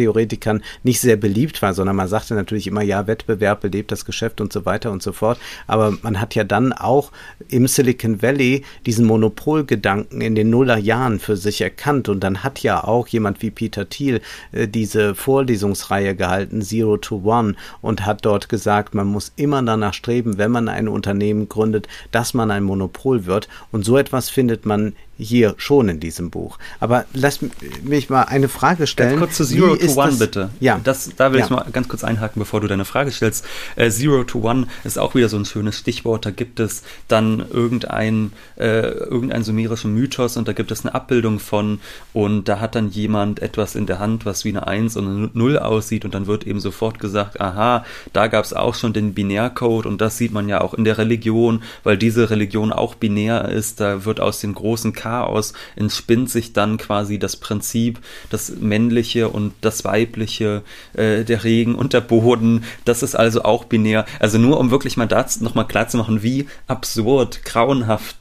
[0.00, 4.40] Wirtschaftstheoretikern nicht sehr beliebt war, sondern man sagte natürlich immer, ja, Wettbewerb belebt das Geschäft
[4.40, 5.38] und so weiter und so fort.
[5.66, 7.12] Aber man hat ja dann auch
[7.48, 12.08] im Silicon Valley diesen Monopolgedanken in den Nullerjahren für sich erkannt.
[12.08, 14.20] Und dann hat ja auch jemand wie Peter Thiel
[14.52, 19.94] äh, diese Vorlesungsreihe gehalten, Zero to One, und hat dort gesagt, man muss immer danach
[19.94, 23.48] streben, wenn man ein Unternehmen gründet, dass man ein Monopol wird.
[23.72, 26.58] Und so etwas findet man hier schon in diesem Buch.
[26.80, 27.40] Aber lass
[27.82, 29.10] mich mal eine Frage stellen.
[29.10, 30.18] Ganz kurz zu Zero Wie to One, das?
[30.18, 30.50] bitte.
[30.60, 30.80] Ja.
[30.82, 31.44] Das, da will ja.
[31.44, 33.44] ich mal ganz kurz einhaken, bevor du deine Frage stellst.
[33.76, 36.26] Äh, Zero to One ist auch wieder so ein schönes Stichwort.
[36.26, 41.38] Da gibt es dann irgendein, äh, irgendein sumerischen Mythos und da gibt es eine Abbildung
[41.38, 41.80] von
[42.12, 45.30] und da hat dann jemand etwas in der Hand, was wie eine Eins und eine
[45.34, 49.14] Null aussieht und dann wird eben sofort gesagt, aha, da gab es auch schon den
[49.14, 53.48] Binärcode und das sieht man ja auch in der Religion, weil diese Religion auch binär
[53.48, 53.80] ist.
[53.80, 57.98] Da wird aus den großen K Chaos entspinnt sich dann quasi das Prinzip,
[58.30, 60.62] das Männliche und das Weibliche,
[60.94, 62.64] äh, der Regen und der Boden.
[62.84, 64.06] Das ist also auch binär.
[64.20, 68.16] Also nur um wirklich mal das nochmal klar zu machen, wie absurd, grauenhaft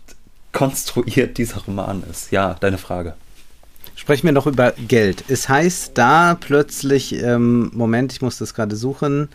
[0.52, 2.32] konstruiert dieser Roman ist.
[2.32, 3.14] Ja, deine Frage.
[3.96, 5.26] Sprechen wir noch über Geld.
[5.28, 9.30] Es heißt da plötzlich, ähm, Moment, ich muss das gerade suchen.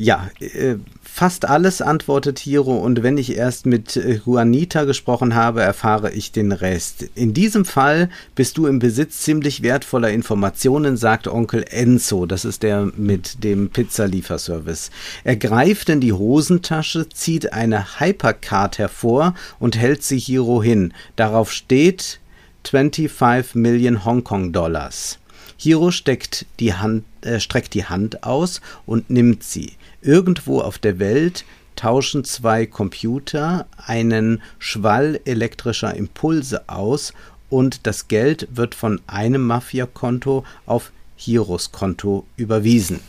[0.00, 5.60] Ja, äh, fast alles, antwortet Hiro, und wenn ich erst mit äh, Juanita gesprochen habe,
[5.60, 7.10] erfahre ich den Rest.
[7.16, 12.62] In diesem Fall bist du im Besitz ziemlich wertvoller Informationen, sagt Onkel Enzo, das ist
[12.62, 14.92] der mit dem Pizzalieferservice.
[15.24, 20.94] Er greift in die Hosentasche, zieht eine Hypercard hervor und hält sie Hiro hin.
[21.16, 22.20] Darauf steht
[22.62, 25.18] 25 Millionen Hongkong-Dollars.
[25.60, 29.72] Hiro steckt die Hand, äh, streckt die Hand aus und nimmt sie.
[30.00, 31.44] Irgendwo auf der Welt
[31.74, 37.12] tauschen zwei Computer einen Schwall elektrischer Impulse aus
[37.50, 43.00] und das Geld wird von einem Mafia-Konto auf Hiros Konto überwiesen.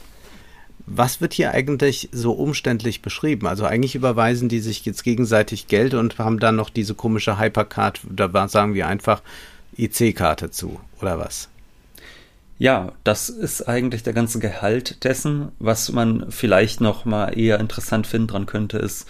[0.88, 3.46] Was wird hier eigentlich so umständlich beschrieben?
[3.46, 8.02] Also eigentlich überweisen die sich jetzt gegenseitig Geld und haben dann noch diese komische Hypercard,
[8.10, 9.22] da sagen wir einfach
[9.78, 11.50] IC-Karte zu, oder was?
[12.60, 15.54] Ja, das ist eigentlich der ganze Gehalt dessen.
[15.60, 19.08] Was man vielleicht noch mal eher interessant finden dran könnte, ist,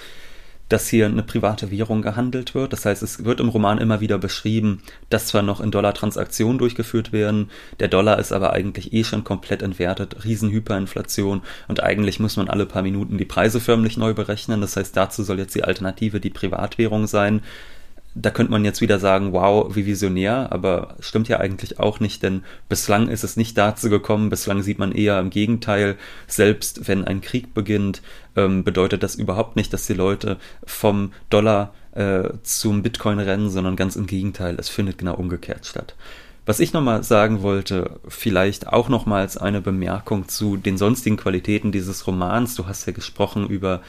[0.69, 2.73] dass hier eine private Währung gehandelt wird.
[2.73, 6.59] Das heißt, es wird im Roman immer wieder beschrieben, dass zwar noch in Dollar Transaktionen
[6.59, 12.37] durchgeführt werden, der Dollar ist aber eigentlich eh schon komplett entwertet, Riesenhyperinflation und eigentlich muss
[12.37, 14.61] man alle paar Minuten die Preise förmlich neu berechnen.
[14.61, 17.41] Das heißt, dazu soll jetzt die Alternative die Privatwährung sein
[18.15, 22.23] da könnte man jetzt wieder sagen, wow, wie visionär, aber stimmt ja eigentlich auch nicht,
[22.23, 25.95] denn bislang ist es nicht dazu gekommen, bislang sieht man eher im Gegenteil,
[26.27, 28.01] selbst wenn ein Krieg beginnt,
[28.35, 33.75] ähm, bedeutet das überhaupt nicht, dass die Leute vom Dollar äh, zum Bitcoin rennen, sondern
[33.75, 35.95] ganz im Gegenteil, es findet genau umgekehrt statt.
[36.45, 42.07] Was ich nochmal sagen wollte, vielleicht auch nochmals eine Bemerkung zu den sonstigen Qualitäten dieses
[42.07, 42.55] Romans.
[42.55, 43.81] Du hast ja gesprochen über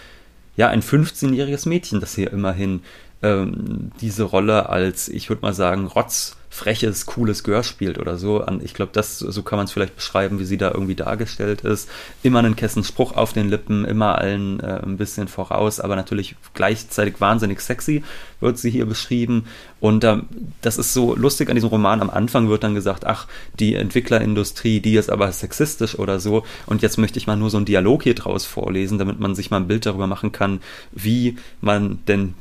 [0.56, 2.82] ja, ein 15-jähriges Mädchen, das hier immerhin
[3.22, 8.44] ähm, diese Rolle als, ich würde mal sagen, Rotz freches, cooles Girl spielt oder so.
[8.64, 11.88] Ich glaube, das so kann man es vielleicht beschreiben, wie sie da irgendwie dargestellt ist.
[12.24, 17.20] Immer einen Kessenspruch auf den Lippen, immer allen äh, ein bisschen voraus, aber natürlich gleichzeitig
[17.20, 18.02] wahnsinnig sexy
[18.40, 19.44] wird sie hier beschrieben.
[19.78, 20.24] Und ähm,
[20.60, 22.00] das ist so lustig an diesem Roman.
[22.00, 23.28] Am Anfang wird dann gesagt, ach,
[23.60, 26.44] die Entwicklerindustrie, die ist aber sexistisch oder so.
[26.66, 29.52] Und jetzt möchte ich mal nur so einen Dialog hier draus vorlesen, damit man sich
[29.52, 30.60] mal ein Bild darüber machen kann,
[30.90, 32.34] wie man denn,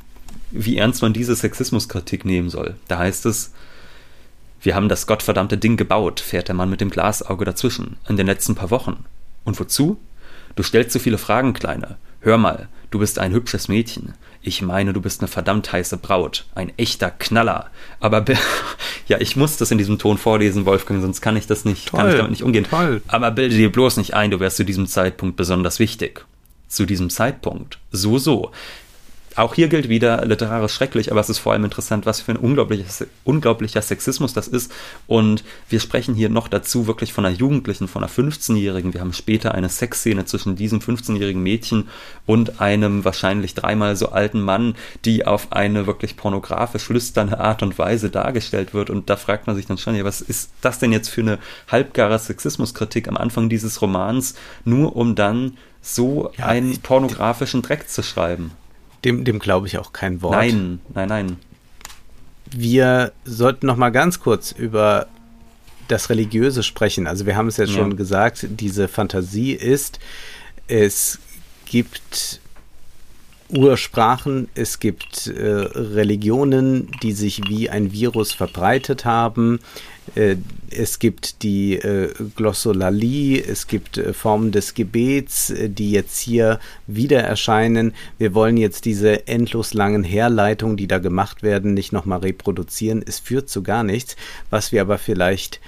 [0.51, 2.75] wie ernst man diese Sexismuskritik nehmen soll.
[2.87, 3.51] Da heißt es,
[4.61, 8.27] wir haben das gottverdammte Ding gebaut, fährt der Mann mit dem Glasauge dazwischen, in den
[8.27, 9.05] letzten paar Wochen.
[9.45, 9.97] Und wozu?
[10.55, 11.97] Du stellst so viele Fragen, Kleine.
[12.21, 14.13] Hör mal, du bist ein hübsches Mädchen.
[14.41, 16.45] Ich meine, du bist eine verdammt heiße Braut.
[16.55, 17.69] Ein echter Knaller.
[18.01, 18.25] Aber
[19.07, 21.99] ja, ich muss das in diesem Ton vorlesen, Wolfgang, sonst kann ich das nicht, toll,
[21.99, 22.65] kann ich damit nicht umgehen.
[22.69, 23.01] Toll.
[23.07, 26.25] Aber bilde dir bloß nicht ein, du wärst zu diesem Zeitpunkt besonders wichtig.
[26.67, 27.79] Zu diesem Zeitpunkt.
[27.91, 28.51] So, so.
[29.39, 32.37] Auch hier gilt wieder literarisch schrecklich, aber es ist vor allem interessant, was für ein
[32.37, 34.69] unglaublicher, unglaublicher Sexismus das ist.
[35.07, 38.93] Und wir sprechen hier noch dazu wirklich von einer Jugendlichen, von einer 15-Jährigen.
[38.93, 41.87] Wir haben später eine Sexszene zwischen diesem 15-jährigen Mädchen
[42.25, 44.75] und einem wahrscheinlich dreimal so alten Mann,
[45.05, 48.89] die auf eine wirklich pornografisch lüsterne Art und Weise dargestellt wird.
[48.89, 51.39] Und da fragt man sich dann schon, ja, was ist das denn jetzt für eine
[51.71, 54.35] halbgare Sexismuskritik am Anfang dieses Romans,
[54.65, 58.51] nur um dann so ja, einen pornografischen Dreck zu schreiben?
[59.05, 60.35] Dem, dem glaube ich auch kein Wort.
[60.35, 61.37] Nein, nein, nein.
[62.51, 65.07] Wir sollten noch mal ganz kurz über
[65.87, 67.07] das Religiöse sprechen.
[67.07, 67.71] Also wir haben es ja, ja.
[67.71, 69.99] schon gesagt, diese Fantasie ist,
[70.67, 71.19] es
[71.65, 72.41] gibt
[73.49, 79.59] Ursprachen, es gibt äh, Religionen, die sich wie ein Virus verbreitet haben.
[80.16, 80.38] Äh,
[80.72, 87.22] es gibt die äh, Glossolalie, es gibt äh, Formen des Gebets, die jetzt hier wieder
[87.22, 87.93] erscheinen.
[88.18, 93.03] Wir wollen jetzt diese endlos langen Herleitungen, die da gemacht werden, nicht nochmal reproduzieren.
[93.05, 94.16] Es führt zu gar nichts.
[94.49, 95.60] Was wir aber vielleicht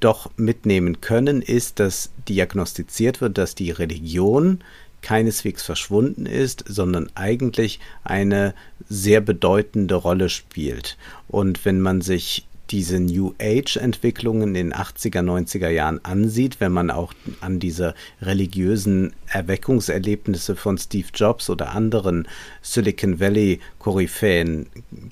[0.00, 4.60] doch mitnehmen können, ist, dass diagnostiziert wird, dass die Religion
[5.02, 8.54] keineswegs verschwunden ist, sondern eigentlich eine
[8.88, 10.96] sehr bedeutende Rolle spielt.
[11.28, 16.90] Und wenn man sich diese New Age-Entwicklungen in den 80er, 90er Jahren ansieht, wenn man
[16.90, 22.28] auch an diese religiösen Erweckungserlebnisse von Steve Jobs oder anderen
[22.62, 24.66] Silicon Valley Koryphäen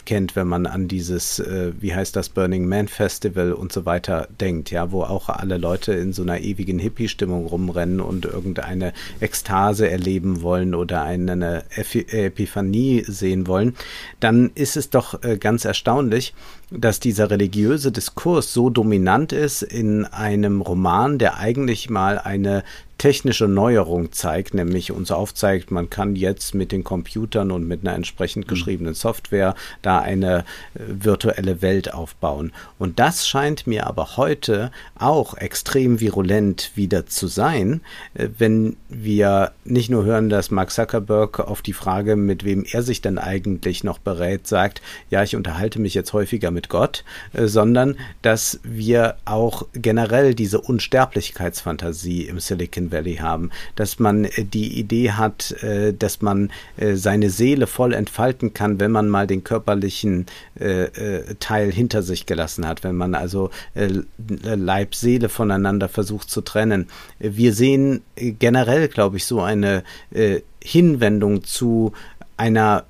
[0.04, 4.28] kennt, wenn man an dieses, äh, wie heißt das, Burning Man Festival und so weiter
[4.40, 9.88] denkt, ja, wo auch alle Leute in so einer ewigen Hippie-Stimmung rumrennen und irgendeine Ekstase
[9.88, 13.76] erleben wollen oder eine Epiphanie sehen wollen,
[14.20, 16.34] dann ist es doch äh, ganz erstaunlich,
[16.70, 22.64] dass dieser religiöse Diskurs so dominant ist in einem Roman, der eigentlich mal eine
[22.98, 27.94] technische Neuerung zeigt, nämlich uns aufzeigt, man kann jetzt mit den Computern und mit einer
[27.94, 28.48] entsprechend mhm.
[28.48, 32.52] geschriebenen Software da eine äh, virtuelle Welt aufbauen.
[32.78, 37.82] Und das scheint mir aber heute auch extrem virulent wieder zu sein,
[38.14, 42.82] äh, wenn wir nicht nur hören, dass Mark Zuckerberg auf die Frage, mit wem er
[42.82, 44.80] sich denn eigentlich noch berät, sagt,
[45.10, 50.60] ja, ich unterhalte mich jetzt häufiger mit Gott, äh, sondern dass wir auch generell diese
[50.60, 56.50] Unsterblichkeitsfantasie im Silicon Silicon Valley haben, dass man äh, die Idee hat, äh, dass man
[56.76, 60.26] äh, seine Seele voll entfalten kann, wenn man mal den körperlichen
[61.38, 66.88] Teil hinter sich gelassen hat, wenn man also Leib, Seele voneinander versucht zu trennen.
[67.18, 69.82] Wir sehen generell, glaube ich, so eine
[70.62, 71.92] Hinwendung zu
[72.36, 72.84] einer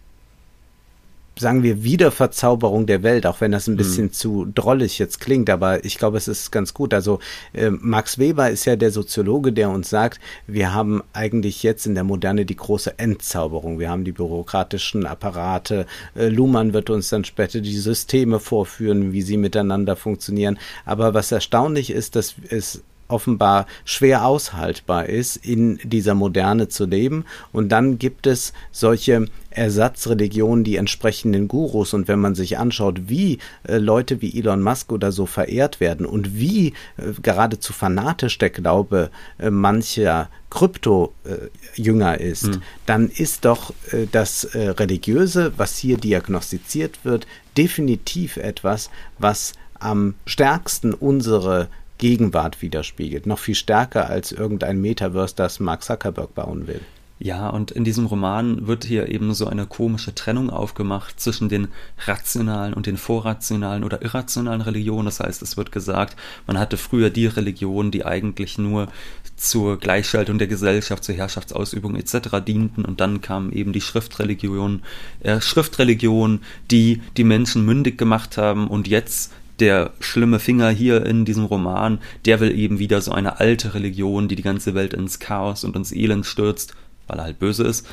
[1.39, 3.79] sagen wir, Wiederverzauberung der Welt, auch wenn das ein mhm.
[3.79, 4.13] bisschen mhm.
[4.13, 6.95] zu drollig jetzt klingt, aber ich glaube, es ist ganz gut.
[6.95, 7.19] Also
[7.53, 11.95] äh, Max Weber ist ja der Soziologe, der uns sagt, wir haben eigentlich jetzt in
[11.95, 13.79] der Moderne die große Entzauberung.
[13.79, 15.87] Wir haben die bürokratischen Apparate.
[16.15, 20.59] Äh, Luhmann wird uns dann später die Systeme vorführen, wie sie miteinander funktionieren.
[20.85, 27.25] Aber was erstaunlich ist, dass es offenbar schwer aushaltbar ist, in dieser Moderne zu leben.
[27.53, 31.95] Und dann gibt es solche Ersatzreligionen, die entsprechenden Gurus.
[31.95, 36.05] Und wenn man sich anschaut, wie äh, Leute wie Elon Musk oder so verehrt werden
[36.05, 42.63] und wie äh, geradezu fanatisch der Glaube äh, mancher Krypto-Jünger ist, hm.
[42.85, 47.27] dann ist doch äh, das äh, Religiöse, was hier diagnostiziert wird,
[47.57, 51.69] definitiv etwas, was am stärksten unsere
[51.99, 53.27] Gegenwart widerspiegelt.
[53.27, 56.81] Noch viel stärker als irgendein Metaverse, das Mark Zuckerberg bauen will.
[57.19, 61.69] Ja, und in diesem Roman wird hier eben so eine komische Trennung aufgemacht zwischen den
[62.05, 65.07] rationalen und den vorrationalen oder irrationalen Religionen.
[65.07, 66.15] Das heißt, es wird gesagt,
[66.47, 68.89] man hatte früher die Religion, die eigentlich nur
[69.35, 72.45] zur Gleichschaltung der Gesellschaft, zur Herrschaftsausübung etc.
[72.47, 74.83] dienten und dann kam eben die Schriftreligion,
[75.21, 76.41] äh, Schriftreligion,
[76.71, 82.01] die die Menschen mündig gemacht haben und jetzt der schlimme Finger hier in diesem Roman,
[82.25, 85.77] der will eben wieder so eine alte Religion, die die ganze Welt ins Chaos und
[85.77, 86.75] ins Elend stürzt,
[87.07, 87.87] weil er halt böse ist.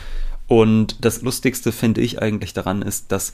[0.48, 3.34] Und das Lustigste finde ich eigentlich daran ist, dass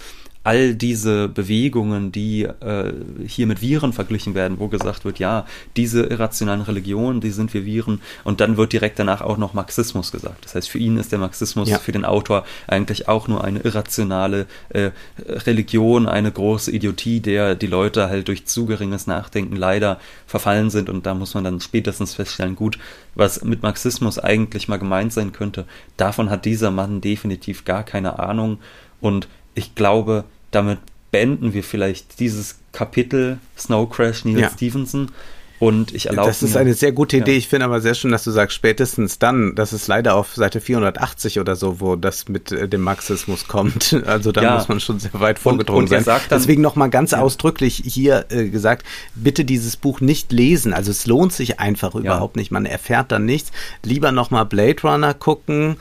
[0.50, 2.92] all diese Bewegungen, die äh,
[3.28, 5.46] hier mit Viren verglichen werden, wo gesagt wird, ja,
[5.78, 10.12] diese irrationalen Religionen, die sind wir Viren, und dann wird direkt danach auch noch Marxismus
[10.12, 10.46] gesagt.
[10.46, 11.78] Das heißt, für ihn ist der Marxismus ja.
[11.78, 14.90] für den Autor eigentlich auch nur eine irrationale äh,
[15.20, 20.90] Religion, eine große Idiotie, der die Leute halt durch zu geringes Nachdenken leider verfallen sind,
[20.90, 22.80] und da muss man dann spätestens feststellen, gut,
[23.14, 28.18] was mit Marxismus eigentlich mal gemeint sein könnte, davon hat dieser Mann definitiv gar keine
[28.18, 28.58] Ahnung,
[29.00, 30.80] und ich glaube, damit
[31.12, 34.50] beenden wir vielleicht dieses Kapitel Snow Crash Neil ja.
[34.50, 35.12] Stevenson.
[35.60, 37.34] Und ich erlaube Das ist eine sehr gute Idee.
[37.34, 37.38] Ja.
[37.38, 40.62] Ich finde aber sehr schön, dass du sagst, spätestens dann, das ist leider auf Seite
[40.62, 43.96] 480 oder so, wo das mit äh, dem Marxismus kommt.
[44.10, 44.56] Also da ja.
[44.56, 46.20] muss man schon sehr weit vorgedrungen und, und sein.
[46.30, 47.20] Dann, Deswegen nochmal ganz ja.
[47.20, 50.74] ausdrücklich hier äh, gesagt, bitte dieses Buch nicht lesen.
[50.74, 52.50] Also es lohnt sich einfach überhaupt nicht.
[52.50, 53.52] Man erfährt dann nichts.
[53.84, 55.76] Lieber nochmal Blade Runner gucken,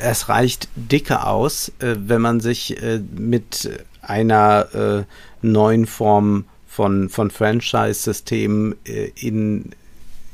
[0.00, 3.68] es reicht dicke aus, äh, wenn man sich äh, mit
[4.02, 5.04] einer äh,
[5.46, 9.70] neuen Form von, von Franchise-Systemen äh, in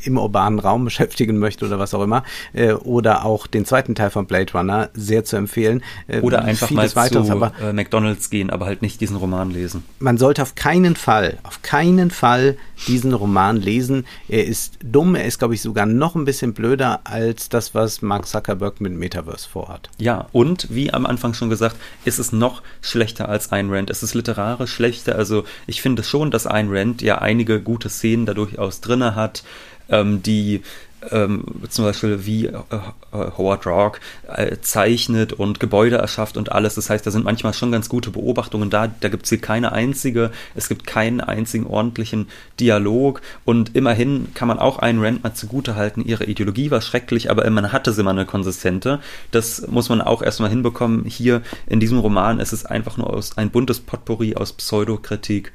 [0.04, 4.10] im urbanen Raum beschäftigen möchte oder was auch immer, äh, oder auch den zweiten Teil
[4.10, 5.82] von Blade Runner sehr zu empfehlen.
[6.06, 9.50] Äh, oder einfach mal weiteres, zu aber, äh, McDonalds gehen, aber halt nicht diesen Roman
[9.50, 9.84] lesen.
[9.98, 14.06] Man sollte auf keinen Fall, auf keinen Fall diesen Roman lesen.
[14.28, 18.02] Er ist dumm, er ist, glaube ich, sogar noch ein bisschen blöder als das, was
[18.02, 19.90] Mark Zuckerberg mit Metaverse vorhat.
[19.98, 23.90] Ja, und wie am Anfang schon gesagt, ist es noch schlechter als Ayn Rand.
[23.90, 25.16] Es ist literarisch schlechter.
[25.16, 29.42] Also ich finde schon, dass Ayn Rand ja einige gute Szenen da durchaus drinne hat
[29.88, 30.62] ähm, die
[31.10, 36.74] ähm, zum Beispiel wie äh, äh, Howard Rock äh, zeichnet und Gebäude erschafft und alles.
[36.74, 38.88] Das heißt, da sind manchmal schon ganz gute Beobachtungen da.
[38.88, 42.28] Da gibt es hier keine einzige, es gibt keinen einzigen ordentlichen
[42.58, 46.04] Dialog und immerhin kann man auch einen Rand mal zugute halten.
[46.04, 49.00] Ihre Ideologie war schrecklich, aber man hatte sie mal eine konsistente.
[49.30, 51.04] Das muss man auch erstmal hinbekommen.
[51.04, 55.52] Hier in diesem Roman ist es einfach nur aus, ein buntes Potpourri aus Pseudokritik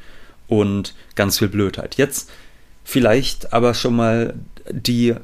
[0.48, 1.96] und ganz viel Blödheit.
[1.96, 2.30] Jetzt
[2.84, 4.34] vielleicht aber schon mal
[4.70, 5.16] die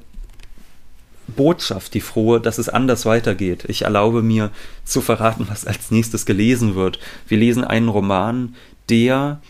[1.36, 3.66] Botschaft, die frohe, dass es anders weitergeht.
[3.68, 4.51] Ich erlaube mir
[4.84, 6.99] zu verraten, was als nächstes gelesen wird.
[7.28, 8.55] Wir lesen einen Roman,
[8.89, 9.41] der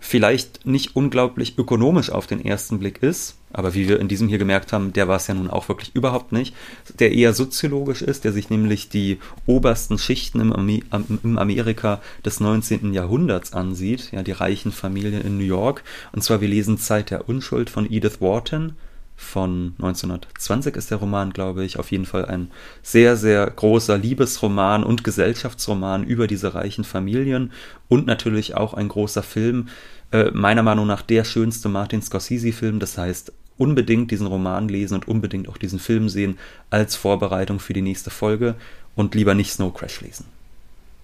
[0.00, 4.38] vielleicht nicht unglaublich ökonomisch auf den ersten Blick ist, aber wie wir in diesem hier
[4.38, 6.54] gemerkt haben, der war es ja nun auch wirklich überhaupt nicht,
[6.98, 10.82] der eher soziologisch ist, der sich nämlich die obersten Schichten im,
[11.22, 12.92] im Amerika des 19.
[12.92, 15.82] Jahrhunderts ansieht, ja, die reichen Familien in New York.
[16.12, 18.74] Und zwar, wir lesen Zeit der Unschuld von Edith Wharton,
[19.20, 21.78] von 1920 ist der Roman, glaube ich.
[21.78, 22.50] Auf jeden Fall ein
[22.82, 27.52] sehr, sehr großer Liebesroman und Gesellschaftsroman über diese reichen Familien
[27.88, 29.68] und natürlich auch ein großer Film.
[30.10, 32.80] Äh, meiner Meinung nach der schönste Martin Scorsese-Film.
[32.80, 36.38] Das heißt, unbedingt diesen Roman lesen und unbedingt auch diesen Film sehen
[36.70, 38.54] als Vorbereitung für die nächste Folge
[38.96, 40.24] und lieber nicht Snow Crash lesen.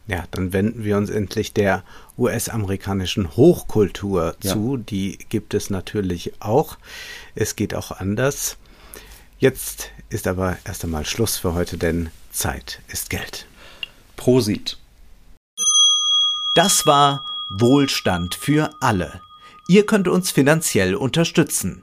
[0.07, 1.84] Ja, dann wenden wir uns endlich der
[2.16, 4.52] US-amerikanischen Hochkultur ja.
[4.52, 4.78] zu.
[4.78, 6.78] Die gibt es natürlich auch.
[7.34, 8.57] Es geht auch anders.
[9.38, 13.46] Jetzt ist aber erst einmal Schluss für heute, denn Zeit ist Geld.
[14.16, 14.78] Prosit.
[16.54, 19.20] Das war Wohlstand für alle.
[19.68, 21.82] Ihr könnt uns finanziell unterstützen